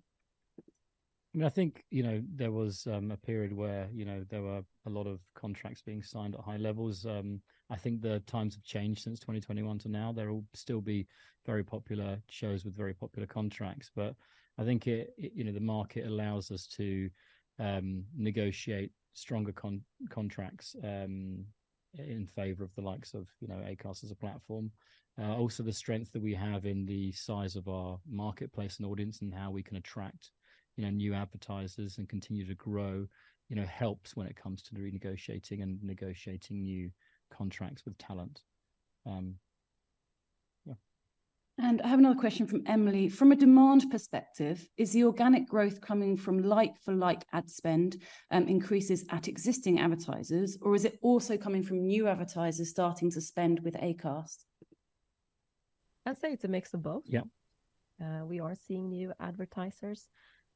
I 0.59 1.39
mean, 1.39 1.47
I 1.47 1.51
think 1.51 1.85
you 1.91 2.03
know 2.03 2.23
there 2.35 2.53
was 2.53 2.87
um, 2.91 3.11
a 3.11 3.17
period 3.17 3.53
where 3.53 3.89
you 3.93 4.07
know 4.07 4.25
there 4.31 4.41
were 4.41 4.63
a 4.87 4.91
lot 4.91 5.07
of 5.07 5.21
contracts 5.35 5.83
being 5.83 6.03
signed 6.03 6.35
at 6.35 6.41
high 6.41 6.57
levels. 6.57 7.05
Um, 7.05 7.41
I 7.71 7.77
think 7.77 8.01
the 8.01 8.21
times 8.21 8.55
have 8.55 8.65
changed 8.65 9.03
since 9.03 9.19
2021 9.19 9.79
to 9.81 9.89
now. 9.89 10.13
There 10.13 10.33
will 10.33 10.45
still 10.55 10.81
be 10.81 11.07
very 11.45 11.65
popular 11.65 12.19
shows 12.29 12.65
with 12.65 12.77
very 12.77 12.95
popular 12.95 13.27
contracts, 13.27 13.91
but 13.95 14.15
I 14.59 14.65
think 14.65 14.87
it, 14.87 15.15
it 15.19 15.33
you 15.35 15.45
know 15.45 15.53
the 15.53 15.61
market 15.61 16.07
allows 16.07 16.51
us 16.51 16.67
to 16.77 17.11
um, 17.59 18.05
negotiate 18.17 18.93
stronger 19.15 19.53
con- 19.53 19.83
contracts 20.11 20.77
um, 20.85 21.45
in 21.95 22.27
favor 22.27 22.63
of 22.63 22.75
the 22.75 22.83
likes 22.83 23.15
of 23.15 23.29
you 23.41 23.49
know 23.49 23.63
Acast 23.67 24.05
as 24.05 24.11
a 24.11 24.17
platform. 24.17 24.71
Uh, 25.19 25.35
also, 25.35 25.63
the 25.63 25.73
strength 25.73 26.13
that 26.13 26.23
we 26.23 26.35
have 26.35 26.67
in 26.67 26.85
the 26.85 27.11
size 27.13 27.57
of 27.57 27.69
our 27.69 27.99
marketplace 28.09 28.77
and 28.79 28.87
audience, 28.87 29.23
and 29.23 29.35
how 29.35 29.51
we 29.51 29.63
can 29.63 29.77
attract 29.77 30.31
you 30.77 30.85
know 30.85 30.91
new 30.91 31.15
advertisers 31.15 31.99
and 31.99 32.09
continue 32.09 32.47
to 32.47 32.55
grow, 32.55 33.07
you 33.49 33.57
know, 33.57 33.65
helps 33.65 34.17
when 34.17 34.27
it 34.27 34.37
comes 34.37 34.63
to 34.63 34.75
renegotiating 34.75 35.63
and 35.63 35.83
negotiating 35.83 36.63
new 36.63 36.91
contracts 37.31 37.85
with 37.85 37.97
talent. 37.99 38.43
Um, 39.07 39.37
and 41.59 41.81
I 41.81 41.89
have 41.89 41.99
another 41.99 42.21
question 42.21 42.47
from 42.47 42.63
Emily. 42.67 43.09
From 43.09 43.33
a 43.33 43.37
demand 43.37 43.91
perspective, 43.91 44.69
is 44.77 44.93
the 44.93 45.05
organic 45.05 45.49
growth 45.49 45.81
coming 45.81 46.15
from 46.15 46.43
like 46.43 46.79
for 46.83 46.93
like 46.93 47.25
ad 47.33 47.49
spend 47.49 47.97
um, 48.31 48.47
increases 48.47 49.07
at 49.09 49.27
existing 49.27 49.81
advertisers, 49.81 50.59
or 50.61 50.75
is 50.75 50.85
it 50.85 50.99
also 51.01 51.39
coming 51.39 51.63
from 51.63 51.87
new 51.87 52.09
advertisers 52.09 52.69
starting 52.69 53.11
to 53.13 53.23
spend 53.23 53.61
with 53.61 53.75
Acast? 53.75 54.45
I'd 56.05 56.19
say 56.19 56.33
it's 56.33 56.45
a 56.45 56.49
mix 56.49 56.75
of 56.75 56.83
both. 56.83 57.05
Yeah. 57.07 57.23
Uh, 58.03 58.27
we 58.27 58.39
are 58.39 58.55
seeing 58.69 58.91
new 58.91 59.15
advertisers 59.19 60.09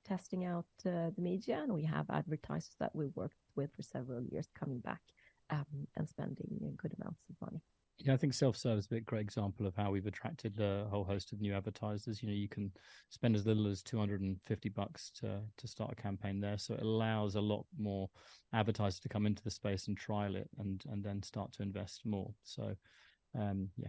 testing 0.04 0.44
out 0.44 0.66
uh, 0.86 1.10
the 1.14 1.22
media, 1.22 1.60
and 1.62 1.72
we 1.72 1.84
have 1.84 2.06
advertisers 2.10 2.76
that 2.80 2.94
we 2.94 3.06
worked 3.14 3.36
with 3.56 3.70
for 3.74 3.82
several 3.82 4.22
years 4.22 4.46
coming 4.58 4.80
back 4.80 5.00
um, 5.50 5.66
and 5.96 6.08
spending 6.08 6.74
good 6.76 6.94
amounts 6.98 7.22
of 7.28 7.36
money. 7.46 7.62
Yeah, 8.02 8.14
I 8.14 8.16
think 8.16 8.32
self-serve 8.32 8.78
is 8.78 8.88
a 8.92 9.00
great 9.00 9.20
example 9.20 9.66
of 9.66 9.76
how 9.76 9.90
we've 9.90 10.06
attracted 10.06 10.58
a 10.58 10.86
whole 10.90 11.04
host 11.04 11.32
of 11.32 11.40
new 11.40 11.54
advertisers. 11.54 12.22
You 12.22 12.28
know, 12.30 12.34
you 12.34 12.48
can 12.48 12.72
spend 13.10 13.36
as 13.36 13.44
little 13.44 13.66
as 13.66 13.82
250 13.82 14.68
bucks 14.70 15.10
to 15.20 15.40
to 15.58 15.68
start 15.68 15.92
a 15.92 16.00
campaign 16.00 16.40
there, 16.40 16.56
so 16.56 16.74
it 16.74 16.82
allows 16.82 17.34
a 17.34 17.42
lot 17.42 17.66
more 17.78 18.08
advertisers 18.54 19.00
to 19.00 19.10
come 19.10 19.26
into 19.26 19.42
the 19.42 19.50
space 19.50 19.86
and 19.86 19.98
trial 19.98 20.34
it, 20.34 20.48
and 20.58 20.82
and 20.90 21.04
then 21.04 21.22
start 21.22 21.52
to 21.52 21.62
invest 21.62 22.06
more. 22.06 22.32
So, 22.42 22.74
um, 23.38 23.68
yeah. 23.76 23.88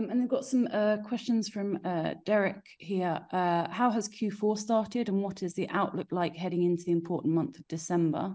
Um, 0.00 0.08
and 0.08 0.20
they've 0.20 0.28
got 0.28 0.46
some 0.46 0.66
uh, 0.72 0.96
questions 1.04 1.48
from 1.50 1.78
uh, 1.84 2.14
Derek 2.24 2.64
here. 2.78 3.20
Uh, 3.32 3.68
how 3.68 3.90
has 3.90 4.08
Q4 4.08 4.56
started, 4.56 5.08
and 5.10 5.22
what 5.22 5.42
is 5.42 5.52
the 5.52 5.68
outlook 5.68 6.06
like 6.10 6.34
heading 6.36 6.62
into 6.62 6.84
the 6.84 6.92
important 6.92 7.34
month 7.34 7.58
of 7.58 7.68
December? 7.68 8.34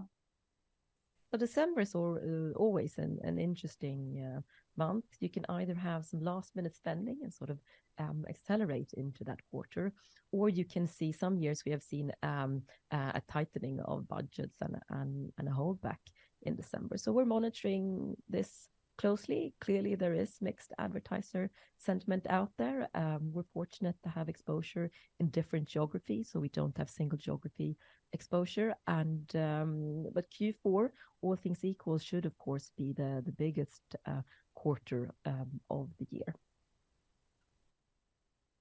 But 1.32 1.40
December 1.40 1.80
is 1.80 1.94
all, 1.96 2.18
uh, 2.22 2.56
always 2.56 2.98
an, 2.98 3.18
an 3.24 3.40
interesting 3.40 4.36
uh, 4.36 4.40
month. 4.76 5.06
You 5.18 5.28
can 5.28 5.44
either 5.48 5.74
have 5.74 6.06
some 6.06 6.20
last 6.20 6.54
minute 6.54 6.76
spending 6.76 7.18
and 7.22 7.34
sort 7.34 7.50
of 7.50 7.58
um, 7.98 8.24
accelerate 8.28 8.92
into 8.96 9.24
that 9.24 9.40
quarter, 9.50 9.92
or 10.30 10.48
you 10.48 10.64
can 10.64 10.86
see 10.86 11.10
some 11.10 11.36
years 11.36 11.64
we 11.66 11.72
have 11.72 11.82
seen 11.82 12.12
um, 12.22 12.62
a 12.92 13.20
tightening 13.28 13.80
of 13.86 14.06
budgets 14.06 14.56
and, 14.60 14.76
and, 14.90 15.32
and 15.38 15.48
a 15.48 15.50
holdback 15.50 15.98
in 16.42 16.54
December. 16.54 16.96
So 16.96 17.10
we're 17.10 17.24
monitoring 17.24 18.14
this 18.28 18.68
closely. 18.98 19.54
Clearly, 19.60 19.94
there 19.94 20.14
is 20.14 20.38
mixed 20.40 20.72
advertiser 20.78 21.50
sentiment 21.78 22.26
out 22.28 22.50
there. 22.58 22.88
Um, 22.94 23.30
we're 23.32 23.52
fortunate 23.54 23.96
to 24.02 24.08
have 24.08 24.28
exposure 24.28 24.90
in 25.20 25.28
different 25.28 25.68
geographies, 25.68 26.30
so 26.30 26.40
we 26.40 26.48
don't 26.48 26.76
have 26.78 26.90
single 26.90 27.18
geography 27.18 27.76
exposure. 28.12 28.74
And 28.86 29.34
um, 29.36 30.06
but 30.12 30.30
Q4, 30.30 30.90
all 31.22 31.36
things 31.36 31.64
equal, 31.64 31.98
should 31.98 32.26
of 32.26 32.36
course 32.38 32.70
be 32.76 32.92
the 32.92 33.22
the 33.24 33.32
biggest 33.32 33.82
uh, 34.06 34.22
quarter 34.54 35.10
um, 35.24 35.60
of 35.70 35.88
the 35.98 36.06
year. 36.10 36.34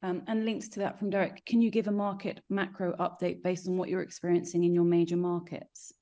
Um, 0.03 0.21
and 0.27 0.45
links 0.45 0.69
to 0.69 0.79
that 0.81 0.99
from 0.99 1.09
Derek, 1.09 1.43
can 1.47 1.61
you 1.61 1.71
give 1.71 1.87
a 1.87 1.91
market 1.91 2.41
macro 2.47 2.95
update 2.97 3.41
based 3.41 3.67
on 3.67 3.75
what 3.77 3.89
you're 3.89 4.03
experiencing 4.03 4.63
in 4.63 4.75
your 4.75 4.83
major 4.83 5.17
markets? 5.17 5.93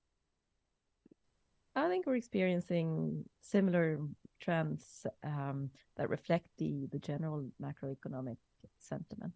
I 1.75 1.87
think 1.87 2.05
we're 2.05 2.17
experiencing 2.17 3.25
similar 3.41 3.99
trends 4.43 5.06
um, 5.23 5.69
that 5.97 6.10
reflect 6.10 6.47
the, 6.58 6.88
the 6.91 6.99
general 6.99 7.49
macroeconomic 7.62 8.38
sentiment. 8.79 9.34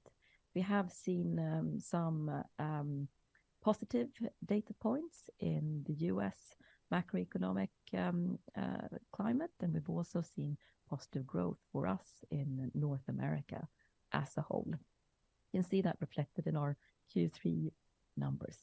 We 0.54 0.62
have 0.62 0.92
seen 0.92 1.40
um, 1.40 1.80
some 1.80 2.44
um, 2.60 3.08
positive 3.64 4.10
data 4.46 4.74
points 4.80 5.30
in 5.40 5.84
the 5.86 5.94
US 6.12 6.38
macroeconomic 6.92 7.70
um, 7.98 8.40
uh, 8.58 8.88
climate, 9.12 9.52
and 9.62 9.74
we've 9.74 9.90
also 9.90 10.22
seen 10.22 10.58
positive 10.90 11.26
growth 11.26 11.60
for 11.72 11.88
us 11.88 12.24
in 12.32 12.72
North 12.74 13.08
America 13.08 13.68
as 14.14 14.32
a 14.38 14.42
whole. 14.42 14.68
You 15.52 15.62
can 15.62 15.70
see 15.70 15.82
that 15.82 15.98
reflected 16.00 16.48
in 16.48 16.56
our 16.56 16.78
Q3 17.14 17.72
numbers. 18.16 18.58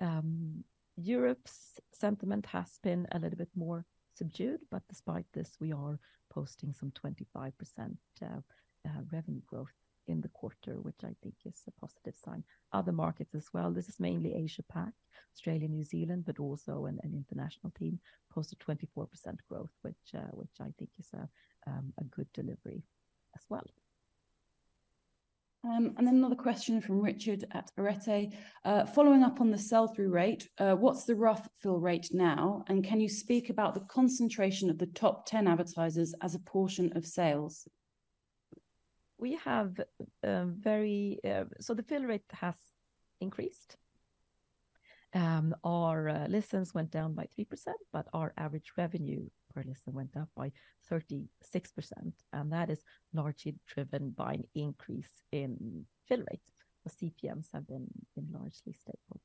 Um, 0.00 0.64
Europe's 0.96 1.80
sentiment 1.92 2.46
has 2.46 2.78
been 2.82 3.06
a 3.12 3.18
little 3.18 3.38
bit 3.38 3.50
more 3.54 3.84
subdued, 4.14 4.60
but 4.70 4.82
despite 4.88 5.26
this, 5.32 5.56
we 5.60 5.72
are 5.72 5.98
posting 6.30 6.72
some 6.72 6.92
25% 6.92 7.52
uh, 8.22 8.26
uh, 8.26 8.90
revenue 9.12 9.42
growth 9.46 9.72
in 10.06 10.20
the 10.20 10.28
quarter, 10.28 10.80
which 10.80 11.02
I 11.04 11.14
think 11.22 11.34
is 11.44 11.62
a 11.68 11.80
positive 11.80 12.14
sign. 12.16 12.42
Other 12.72 12.92
markets 12.92 13.34
as 13.34 13.48
well. 13.52 13.70
This 13.70 13.88
is 13.88 14.00
mainly 14.00 14.34
Asia 14.34 14.62
Pac, 14.62 14.92
Australia, 15.34 15.68
New 15.68 15.84
Zealand, 15.84 16.24
but 16.26 16.40
also 16.40 16.86
an 16.86 16.98
international 17.04 17.72
team 17.78 18.00
posted 18.32 18.58
24% 18.58 19.06
growth, 19.48 19.70
which 19.82 20.14
I 20.14 20.72
think 20.78 20.90
is 20.98 21.10
a 21.14 21.28
good 22.10 22.26
delivery 22.32 22.82
as 23.36 23.42
well. 23.48 23.66
Um, 25.62 25.94
and 25.98 26.06
then 26.06 26.16
another 26.16 26.36
question 26.36 26.80
from 26.80 27.00
Richard 27.00 27.44
at 27.52 27.70
Arete. 27.76 28.32
Uh, 28.64 28.86
following 28.86 29.22
up 29.22 29.40
on 29.40 29.50
the 29.50 29.58
sell-through 29.58 30.08
rate, 30.08 30.48
uh, 30.58 30.74
what's 30.74 31.04
the 31.04 31.14
rough 31.14 31.48
fill 31.58 31.78
rate 31.78 32.08
now? 32.12 32.64
And 32.68 32.82
can 32.82 32.98
you 32.98 33.10
speak 33.10 33.50
about 33.50 33.74
the 33.74 33.80
concentration 33.80 34.70
of 34.70 34.78
the 34.78 34.86
top 34.86 35.26
10 35.26 35.46
advertisers 35.46 36.14
as 36.22 36.34
a 36.34 36.38
portion 36.38 36.96
of 36.96 37.04
sales? 37.04 37.68
We 39.18 39.36
have 39.44 39.78
um, 40.26 40.56
very... 40.58 41.20
Uh, 41.22 41.44
so 41.60 41.74
the 41.74 41.82
fill 41.82 42.04
rate 42.04 42.24
has 42.32 42.56
increased. 43.20 43.76
Um, 45.12 45.54
our 45.62 46.26
listens 46.28 46.72
went 46.72 46.90
down 46.90 47.14
by 47.14 47.26
3%, 47.38 47.46
but 47.92 48.06
our 48.14 48.32
average 48.38 48.72
revenue 48.78 49.28
per 49.54 49.62
listen 49.66 49.92
went 49.92 50.16
up 50.16 50.28
by 50.36 50.52
36%, 50.90 51.26
and 52.32 52.52
that 52.52 52.70
is 52.70 52.82
largely 53.12 53.54
driven 53.66 54.10
by 54.10 54.34
an 54.34 54.44
increase 54.54 55.22
in 55.32 55.84
fill 56.06 56.24
rates. 56.30 56.52
The 56.84 56.90
CPMs 56.90 57.48
have 57.52 57.66
been 57.66 57.88
largely 58.32 58.72
stable. 58.72 59.20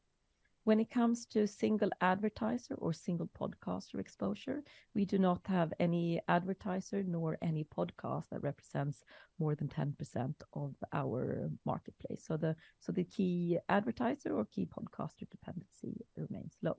When 0.65 0.79
it 0.79 0.89
comes 0.89 1.27
to 1.27 1.45
single 1.45 1.91
advertiser 2.01 2.73
or 2.79 2.91
single 2.91 3.29
podcaster 3.39 3.99
exposure, 3.99 4.63
we 4.95 5.05
do 5.05 5.19
not 5.19 5.41
have 5.45 5.71
any 5.79 6.19
advertiser 6.27 7.03
nor 7.03 7.37
any 7.43 7.63
podcast 7.65 8.29
that 8.31 8.41
represents 8.41 9.03
more 9.37 9.53
than 9.53 9.67
10% 9.67 10.33
of 10.53 10.73
our 10.91 11.51
marketplace. 11.67 12.25
So 12.25 12.35
the 12.37 13.03
key 13.03 13.59
advertiser 13.69 14.35
or 14.35 14.45
key 14.45 14.65
podcaster 14.65 15.29
dependency 15.29 16.03
remains 16.17 16.57
low. 16.63 16.77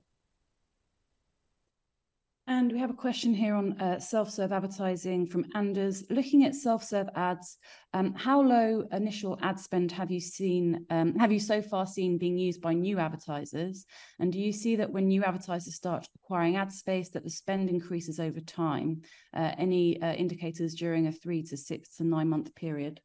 And 2.49 2.71
we 2.71 2.79
have 2.79 2.89
a 2.89 2.93
question 2.93 3.33
here 3.33 3.55
on 3.55 3.73
uh, 3.81 3.99
self-serve 3.99 4.53
advertising 4.53 5.27
from 5.27 5.47
Anders. 5.53 6.05
Looking 6.09 6.45
at 6.45 6.55
self-serve 6.55 7.09
ads, 7.13 7.57
um, 7.93 8.13
how 8.13 8.41
low 8.41 8.87
initial 8.93 9.37
ad 9.41 9.59
spend 9.59 9.91
have 9.91 10.11
you 10.11 10.21
seen, 10.21 10.85
um, 10.89 11.13
have 11.15 11.33
you 11.33 11.41
so 11.41 11.61
far 11.61 11.85
seen 11.85 12.17
being 12.17 12.37
used 12.37 12.61
by 12.61 12.71
new 12.71 12.99
advertisers? 12.99 13.85
And 14.19 14.31
do 14.31 14.39
you 14.39 14.53
see 14.53 14.77
that 14.77 14.89
when 14.89 15.09
new 15.09 15.25
advertisers 15.25 15.75
start 15.75 16.07
acquiring 16.15 16.55
ad 16.55 16.71
space, 16.71 17.09
that 17.09 17.25
the 17.25 17.29
spend 17.29 17.69
increases 17.69 18.17
over 18.17 18.39
time? 18.39 19.01
Uh, 19.35 19.51
any 19.57 20.01
uh, 20.01 20.13
indicators 20.13 20.73
during 20.73 21.07
a 21.07 21.11
3- 21.11 21.49
to 21.49 21.55
6- 21.55 21.97
to 21.97 22.03
9-month 22.03 22.55
period? 22.55 23.01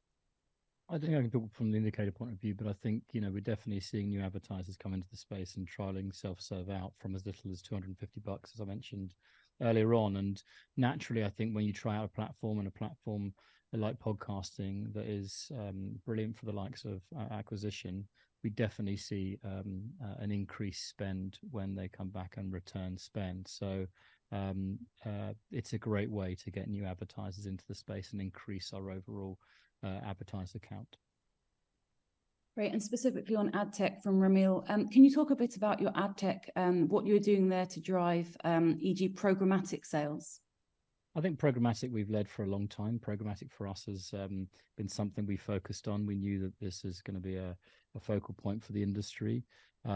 I 0.92 0.98
think 0.98 1.14
I 1.14 1.22
can 1.22 1.31
talk 1.31 1.55
from 1.55 1.70
the 1.70 1.78
indicator 1.78 2.12
point 2.12 2.33
of 2.33 2.40
view, 2.40 2.55
but 2.55 2.66
I 2.66 2.74
think, 2.74 3.05
you 3.12 3.22
know, 3.22 3.31
we're 3.31 3.40
definitely 3.40 3.81
seeing 3.81 4.11
new 4.11 4.20
advertisers 4.20 4.76
come 4.76 4.92
into 4.92 5.09
the 5.11 5.16
space 5.16 5.57
and 5.57 5.66
trialing 5.66 6.14
self-serve 6.14 6.68
out 6.68 6.92
from 6.98 7.14
as 7.14 7.24
little 7.24 7.50
as 7.50 7.62
250 7.62 8.20
bucks, 8.20 8.52
as 8.55 8.61
I 8.61 8.66
mentioned 8.66 9.14
earlier 9.62 9.94
on. 9.94 10.16
And 10.16 10.42
naturally, 10.76 11.24
I 11.24 11.31
think 11.31 11.55
when 11.55 11.64
you 11.64 11.72
try 11.72 11.96
out 11.96 12.05
a 12.05 12.09
platform 12.09 12.59
and 12.59 12.68
a 12.68 12.72
platform 12.72 13.33
like 13.72 13.98
podcasting, 14.00 14.92
that 14.92 15.07
is 15.07 15.50
um, 15.59 15.98
brilliant 16.05 16.37
for 16.37 16.44
the 16.44 16.52
likes 16.52 16.85
of 16.85 17.00
uh, 17.16 17.33
acquisition, 17.33 18.07
we 18.44 18.50
definitely 18.50 18.98
see 18.98 19.38
um, 19.46 19.85
uh, 20.05 20.16
an 20.18 20.31
increased 20.31 20.90
spend 20.90 21.38
when 21.52 21.74
they 21.74 21.88
come 21.88 22.11
back 22.11 22.35
and 22.37 22.52
return 22.52 22.98
spend. 22.98 23.48
So, 23.48 23.87
um, 24.31 24.78
uh, 25.07 25.33
it's 25.50 25.72
a 25.72 25.78
great 25.78 26.11
way 26.11 26.35
to 26.44 26.50
get 26.50 26.68
new 26.68 26.85
advertisers 26.85 27.46
into 27.46 27.64
the 27.66 27.74
space 27.74 28.12
and 28.12 28.20
increase 28.20 28.72
our 28.74 28.90
overall 28.90 29.38
Uh, 29.85 29.99
advertiser 30.07 30.61
count. 30.61 30.97
Great, 32.55 32.71
and 32.71 32.81
specifically 32.81 33.35
on 33.35 33.53
ad 33.53 33.73
tech 33.73 34.01
from 34.01 34.21
Ramil, 34.21 34.62
um, 34.71 34.88
can 34.88 35.03
you 35.03 35.12
talk 35.12 35.33
a 35.33 35.35
bit 35.35 35.57
about 35.57 35.81
your 35.81 35.90
ad 35.97 36.16
tech, 36.16 36.49
and 36.55 36.88
what 36.88 37.05
you're 37.05 37.18
doing 37.18 37.49
there 37.49 37.66
to 37.66 37.81
drive, 37.81 38.37
um, 38.45 38.77
e.g., 38.81 39.09
programmatic 39.14 39.85
sales? 39.85 40.38
I 41.16 41.21
think 41.21 41.40
programmatic, 41.40 41.90
we've 41.90 42.11
led 42.11 42.29
for 42.29 42.45
a 42.45 42.47
long 42.47 42.68
time. 42.68 43.01
Programmatic 43.05 43.51
for 43.51 43.66
us 43.66 43.87
has 43.87 44.12
been 44.77 44.88
something 44.88 45.27
we 45.27 45.37
focused 45.37 45.88
on. 45.88 46.07
We 46.07 46.14
knew 46.14 46.38
that 46.42 46.61
this 46.61 46.85
is 46.85 47.03
gonna 47.03 47.18
be 47.18 47.35
a 47.37 47.57
focal 48.01 48.35
point 48.35 48.62
for 48.62 48.73
the 48.73 48.85
industry. 48.85 49.42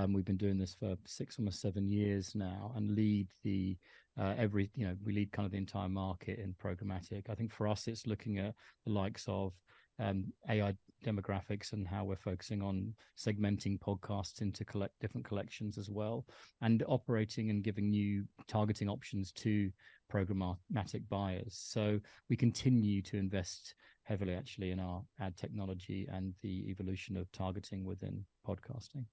We've 0.09 0.25
been 0.25 0.37
doing 0.37 0.59
this 0.59 0.75
for 0.75 0.96
six, 1.05 1.38
almost 1.38 1.61
seven 1.61 1.88
years 1.88 2.35
now, 2.35 2.72
and 2.75 2.96
lead 2.96 3.29
the 3.44 3.77
uh, 4.18 4.35
every... 4.37 4.68
You 4.75 4.88
know, 4.88 4.96
we 5.05 5.12
lead 5.12 5.31
kind 5.31 5.46
of 5.46 5.53
the 5.53 5.59
entire 5.59 5.88
market 5.88 6.40
in 6.40 6.55
programmatic. 6.55 7.31
I 7.31 7.37
think 7.37 7.53
for 7.53 7.68
us, 7.68 7.87
it's 7.87 8.07
looking 8.07 8.38
at 8.38 8.55
the 8.85 8.92
likes 8.92 9.27
of 9.29 9.53
Um, 9.98 10.32
AI 10.48 10.74
demographics 11.04 11.72
and 11.72 11.87
how 11.87 12.04
we're 12.04 12.16
focusing 12.16 12.62
on 12.62 12.94
segmenting 13.16 13.78
podcasts 13.78 14.40
into 14.40 14.64
collect 14.64 14.98
different 15.00 15.26
collections 15.26 15.78
as 15.78 15.90
well, 15.90 16.26
and 16.61 16.82
operating 16.88 17.50
and 17.50 17.62
giving 17.62 17.90
new 17.90 18.24
targeting 18.48 18.88
options 18.88 19.32
to 19.32 19.70
programmatic 20.12 21.09
buyers. 21.09 21.59
So 21.59 22.00
we 22.28 22.37
continue 22.37 23.02
to 23.02 23.16
invest 23.16 23.74
heavily, 24.02 24.35
actually, 24.35 24.70
in 24.70 24.80
our 24.80 25.02
ad 25.20 25.37
technology 25.37 26.09
and 26.12 26.35
the 26.42 26.68
evolution 26.68 27.16
of 27.16 27.30
targeting 27.32 27.85
within 27.85 28.24
podcasting. 28.46 29.04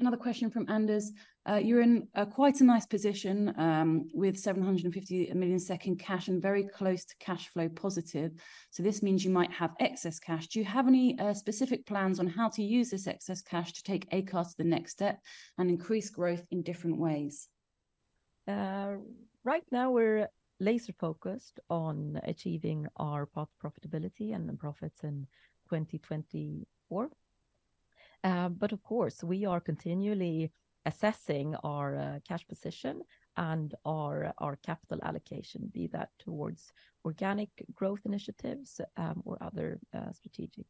Another 0.00 0.18
question 0.18 0.50
from 0.50 0.68
Anders. 0.68 1.12
Uh, 1.48 1.54
you're 1.54 1.80
in 1.80 2.08
uh, 2.14 2.26
quite 2.26 2.60
a 2.60 2.64
nice 2.64 2.84
position 2.84 3.54
um, 3.56 4.06
with 4.12 4.38
750 4.38 5.32
million 5.32 5.58
in 5.84 5.96
cash 5.96 6.28
and 6.28 6.42
very 6.42 6.64
close 6.64 7.06
to 7.06 7.14
cash 7.20 7.48
flow 7.48 7.70
positive, 7.70 8.32
so 8.70 8.82
this 8.82 9.02
means 9.02 9.24
you 9.24 9.30
might 9.30 9.50
have 9.50 9.74
excess 9.80 10.18
cash. 10.18 10.48
Do 10.48 10.58
you 10.58 10.66
have 10.66 10.88
any 10.88 11.18
uh, 11.18 11.32
specific 11.32 11.86
plans 11.86 12.20
on 12.20 12.26
how 12.26 12.50
to 12.50 12.62
use 12.62 12.90
this 12.90 13.06
excess 13.06 13.40
cash 13.40 13.72
to 13.72 13.82
take 13.82 14.10
Acast 14.10 14.50
to 14.50 14.58
the 14.58 14.64
next 14.64 14.92
step 14.92 15.20
and 15.56 15.70
increase 15.70 16.10
growth 16.10 16.46
in 16.50 16.62
different 16.62 16.98
ways? 16.98 17.48
Right 18.46 19.64
now, 19.72 19.90
we're 19.90 20.28
laser-focused 20.60 21.60
on 21.70 22.20
achieving 22.24 22.86
our 22.96 23.24
path 23.24 23.48
profitability 23.62 24.34
and 24.34 24.58
profits 24.58 25.02
in 25.02 25.26
2024. 25.70 27.08
Uh, 28.24 28.48
but 28.48 28.72
of 28.72 28.82
course, 28.82 29.22
we 29.22 29.44
are 29.44 29.60
continually 29.60 30.50
assessing 30.86 31.54
our 31.62 31.96
uh, 31.96 32.18
cash 32.26 32.46
position 32.48 33.02
and 33.36 33.74
our 33.84 34.32
our 34.38 34.56
capital 34.56 34.98
allocation, 35.04 35.70
be 35.72 35.86
that 35.88 36.10
towards 36.18 36.72
organic 37.04 37.50
growth 37.74 38.00
initiatives 38.04 38.80
um, 38.96 39.22
or 39.24 39.36
other 39.40 39.78
uh, 39.94 40.10
strategic 40.12 40.66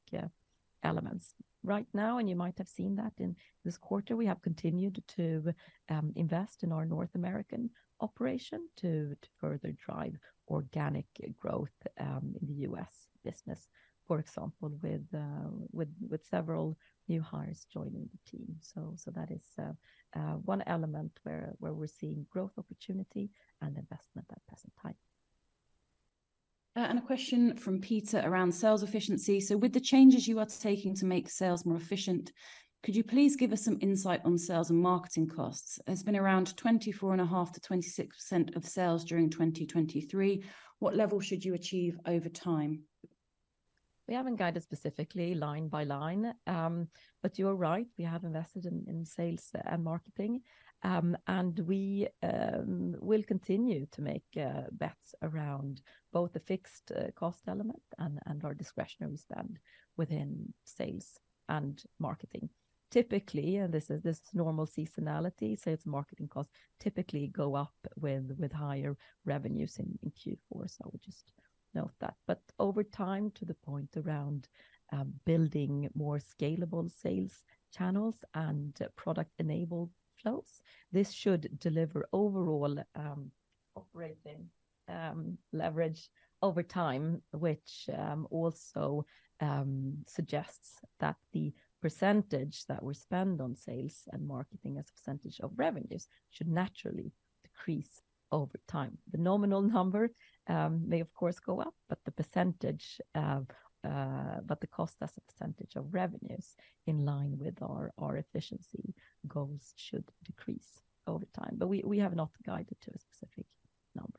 elements. 0.82 1.34
Right 1.64 1.86
now, 1.92 2.18
and 2.18 2.28
you 2.30 2.36
might 2.36 2.58
have 2.58 2.68
seen 2.68 2.96
that 2.96 3.12
in 3.18 3.34
this 3.64 3.76
quarter, 3.76 4.16
we 4.16 4.26
have 4.26 4.42
continued 4.42 5.02
to 5.16 5.52
um, 5.88 6.12
invest 6.14 6.62
in 6.62 6.72
our 6.72 6.86
North 6.86 7.14
American 7.14 7.70
operation 8.00 8.68
to 8.76 9.16
further 9.40 9.72
drive 9.72 10.16
organic 10.48 11.06
growth 11.36 11.78
um, 11.98 12.34
in 12.40 12.46
the 12.46 12.60
U.S. 12.68 13.08
business, 13.24 13.68
for 14.06 14.18
example, 14.18 14.70
with 14.82 15.06
with 15.72 15.92
with 16.10 16.24
several 16.24 16.76
new 17.08 17.22
hires 17.22 17.66
joining 17.72 18.08
the 18.12 18.30
team. 18.30 18.56
So 18.60 18.94
that 19.14 19.30
is 19.30 19.44
uh, 19.58 19.72
uh, 20.18 20.34
one 20.44 20.62
element 20.66 21.12
where 21.22 21.54
we're 21.60 21.86
seeing 21.86 22.26
growth 22.30 22.52
opportunity 22.58 23.30
and 23.62 23.76
investment 23.76 24.26
at 24.30 24.46
present 24.46 24.72
time. 24.80 24.94
Uh, 26.76 26.86
and 26.90 26.98
a 26.98 27.02
question 27.02 27.56
from 27.56 27.80
Peter 27.80 28.22
around 28.24 28.52
sales 28.52 28.82
efficiency. 28.84 29.40
So, 29.40 29.56
with 29.56 29.72
the 29.72 29.80
changes 29.80 30.28
you 30.28 30.38
are 30.38 30.46
taking 30.46 30.94
to 30.96 31.06
make 31.06 31.28
sales 31.28 31.66
more 31.66 31.76
efficient, 31.76 32.30
could 32.84 32.94
you 32.94 33.02
please 33.02 33.34
give 33.34 33.52
us 33.52 33.64
some 33.64 33.78
insight 33.80 34.20
on 34.24 34.38
sales 34.38 34.70
and 34.70 34.80
marketing 34.80 35.26
costs? 35.26 35.80
It's 35.88 36.04
been 36.04 36.16
around 36.16 36.54
24.5%-26% 36.56 38.54
of 38.54 38.64
sales 38.64 39.04
during 39.04 39.28
2023. 39.28 40.44
What 40.78 40.94
level 40.94 41.18
should 41.18 41.44
you 41.44 41.54
achieve 41.54 41.98
over 42.06 42.28
time? 42.28 42.84
We 44.08 44.14
haven't 44.14 44.36
guided 44.36 44.62
specifically 44.62 45.34
line 45.34 45.68
by 45.68 45.84
line, 45.84 46.32
um, 46.46 46.88
but 47.22 47.38
you're 47.38 47.54
right, 47.54 47.86
we 47.98 48.04
have 48.04 48.24
invested 48.24 48.64
in 48.64 49.04
sales 49.04 49.50
and 49.66 49.84
marketing. 49.84 50.40
Um, 50.82 51.16
and 51.26 51.58
we 51.58 52.06
um, 52.22 52.94
will 53.00 53.22
continue 53.24 53.86
to 53.90 54.00
make 54.00 54.24
uh, 54.36 54.62
bets 54.72 55.14
around 55.22 55.82
both 56.12 56.32
the 56.32 56.40
fixed 56.40 56.92
uh, 56.92 57.10
cost 57.16 57.42
element 57.48 57.82
and 57.98 58.44
our 58.44 58.54
discretionary 58.54 59.16
spend 59.16 59.58
within 59.96 60.54
sales 60.64 61.18
and 61.48 61.82
marketing. 61.98 62.48
Typically, 62.90 63.56
and 63.56 63.74
this 63.74 63.90
is 63.90 64.02
this 64.02 64.22
normal 64.32 64.66
seasonality, 64.66 65.58
sales 65.58 65.80
and 65.84 65.92
marketing 65.92 66.28
costs 66.28 66.52
typically 66.80 67.26
go 67.26 67.54
up 67.54 67.74
with 67.96 68.52
higher 68.52 68.96
revenues 69.26 69.78
in 69.78 69.98
Q4, 70.10 70.70
so 70.70 70.84
I 70.84 70.88
would 70.92 71.02
just 71.02 71.32
note 71.80 71.96
that. 72.00 72.16
But 72.26 72.42
over 72.58 72.82
time, 72.82 73.30
to 73.36 73.44
the 73.44 73.58
point 73.70 73.92
around 73.96 74.48
building 75.24 75.74
more 75.94 76.18
scalable 76.32 76.90
sales 76.90 77.44
channels 77.76 78.24
and 78.34 78.72
product-enabled 78.96 79.90
flows, 80.18 80.52
this 80.96 81.10
should 81.12 81.42
deliver 81.66 82.08
overall 82.12 82.74
operating 83.80 84.42
leverage 85.52 86.02
over 86.40 86.62
time, 86.62 87.22
which 87.32 87.72
um, 88.04 88.26
also 88.30 89.04
um, 89.40 89.98
suggests 90.06 90.68
that 90.98 91.16
the 91.32 91.52
percentage 91.82 92.66
that 92.66 92.82
we 92.82 92.94
spend 92.94 93.40
on 93.40 93.54
sales 93.56 94.08
and 94.12 94.26
marketing 94.26 94.78
as 94.78 94.88
a 94.88 94.92
percentage 94.92 95.40
of 95.40 95.50
revenues 95.56 96.08
should 96.30 96.48
naturally 96.48 97.12
decrease 97.44 98.02
over 98.32 98.58
time. 98.66 98.98
The 99.10 99.18
nominal 99.18 99.62
number 99.62 100.10
um, 100.48 100.88
may, 100.88 101.00
of 101.00 101.12
course, 101.12 101.38
go 101.38 101.60
up, 101.60 101.74
but 101.88 101.98
the 102.04 102.12
percentage, 102.12 103.00
uh, 103.14 103.40
uh, 103.84 104.40
but 104.44 104.60
the 104.60 104.66
cost 104.66 104.96
as 105.02 105.12
a 105.16 105.32
percentage 105.32 105.76
of 105.76 105.92
revenues 105.92 106.54
in 106.86 107.04
line 107.04 107.36
with 107.38 107.62
our, 107.62 107.92
our 107.98 108.16
efficiency 108.16 108.94
goals 109.26 109.72
should 109.76 110.04
decrease 110.24 110.80
over 111.06 111.26
time. 111.34 111.56
But 111.56 111.68
we, 111.68 111.82
we 111.84 111.98
have 111.98 112.14
not 112.14 112.30
guided 112.44 112.76
to 112.82 112.90
a 112.94 112.98
specific 112.98 113.46
number. 113.94 114.18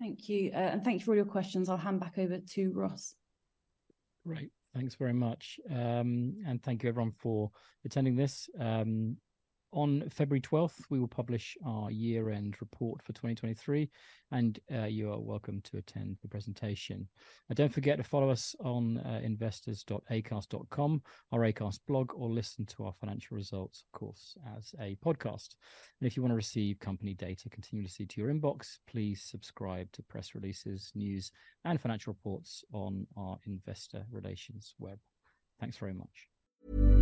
Thank 0.00 0.28
you. 0.28 0.50
Uh, 0.54 0.58
and 0.58 0.84
thank 0.84 1.00
you 1.00 1.04
for 1.04 1.12
all 1.12 1.16
your 1.16 1.24
questions. 1.24 1.68
I'll 1.68 1.76
hand 1.76 2.00
back 2.00 2.18
over 2.18 2.38
to 2.38 2.72
Ross. 2.72 3.14
Great. 4.26 4.50
Thanks 4.74 4.94
very 4.94 5.12
much. 5.12 5.58
Um, 5.70 6.34
and 6.46 6.62
thank 6.62 6.82
you 6.82 6.88
everyone 6.88 7.12
for 7.18 7.50
attending 7.84 8.14
this. 8.14 8.48
Um, 8.60 9.16
on 9.72 10.08
February 10.10 10.40
12th, 10.40 10.84
we 10.90 10.98
will 10.98 11.08
publish 11.08 11.56
our 11.64 11.90
year 11.90 12.30
end 12.30 12.56
report 12.60 13.02
for 13.02 13.12
2023, 13.12 13.90
and 14.32 14.58
uh, 14.74 14.84
you 14.84 15.12
are 15.12 15.20
welcome 15.20 15.60
to 15.62 15.76
attend 15.76 16.16
the 16.22 16.28
presentation. 16.28 17.06
And 17.48 17.56
don't 17.56 17.72
forget 17.72 17.98
to 17.98 18.04
follow 18.04 18.30
us 18.30 18.54
on 18.60 18.98
uh, 18.98 19.20
investors.acast.com, 19.22 21.02
our 21.32 21.40
Acast 21.40 21.80
blog, 21.86 22.12
or 22.14 22.30
listen 22.30 22.66
to 22.66 22.86
our 22.86 22.92
financial 22.92 23.36
results, 23.36 23.82
of 23.82 23.98
course, 23.98 24.36
as 24.56 24.74
a 24.80 24.96
podcast. 25.04 25.56
And 26.00 26.06
if 26.06 26.16
you 26.16 26.22
want 26.22 26.32
to 26.32 26.36
receive 26.36 26.78
company 26.78 27.14
data 27.14 27.48
continuously 27.50 28.06
to 28.06 28.20
your 28.20 28.32
inbox, 28.32 28.78
please 28.88 29.22
subscribe 29.22 29.92
to 29.92 30.02
press 30.02 30.34
releases, 30.34 30.90
news, 30.94 31.30
and 31.64 31.80
financial 31.80 32.12
reports 32.12 32.64
on 32.72 33.06
our 33.16 33.38
investor 33.46 34.06
relations 34.10 34.74
web. 34.78 34.98
Thanks 35.60 35.76
very 35.76 35.94
much. 35.94 36.97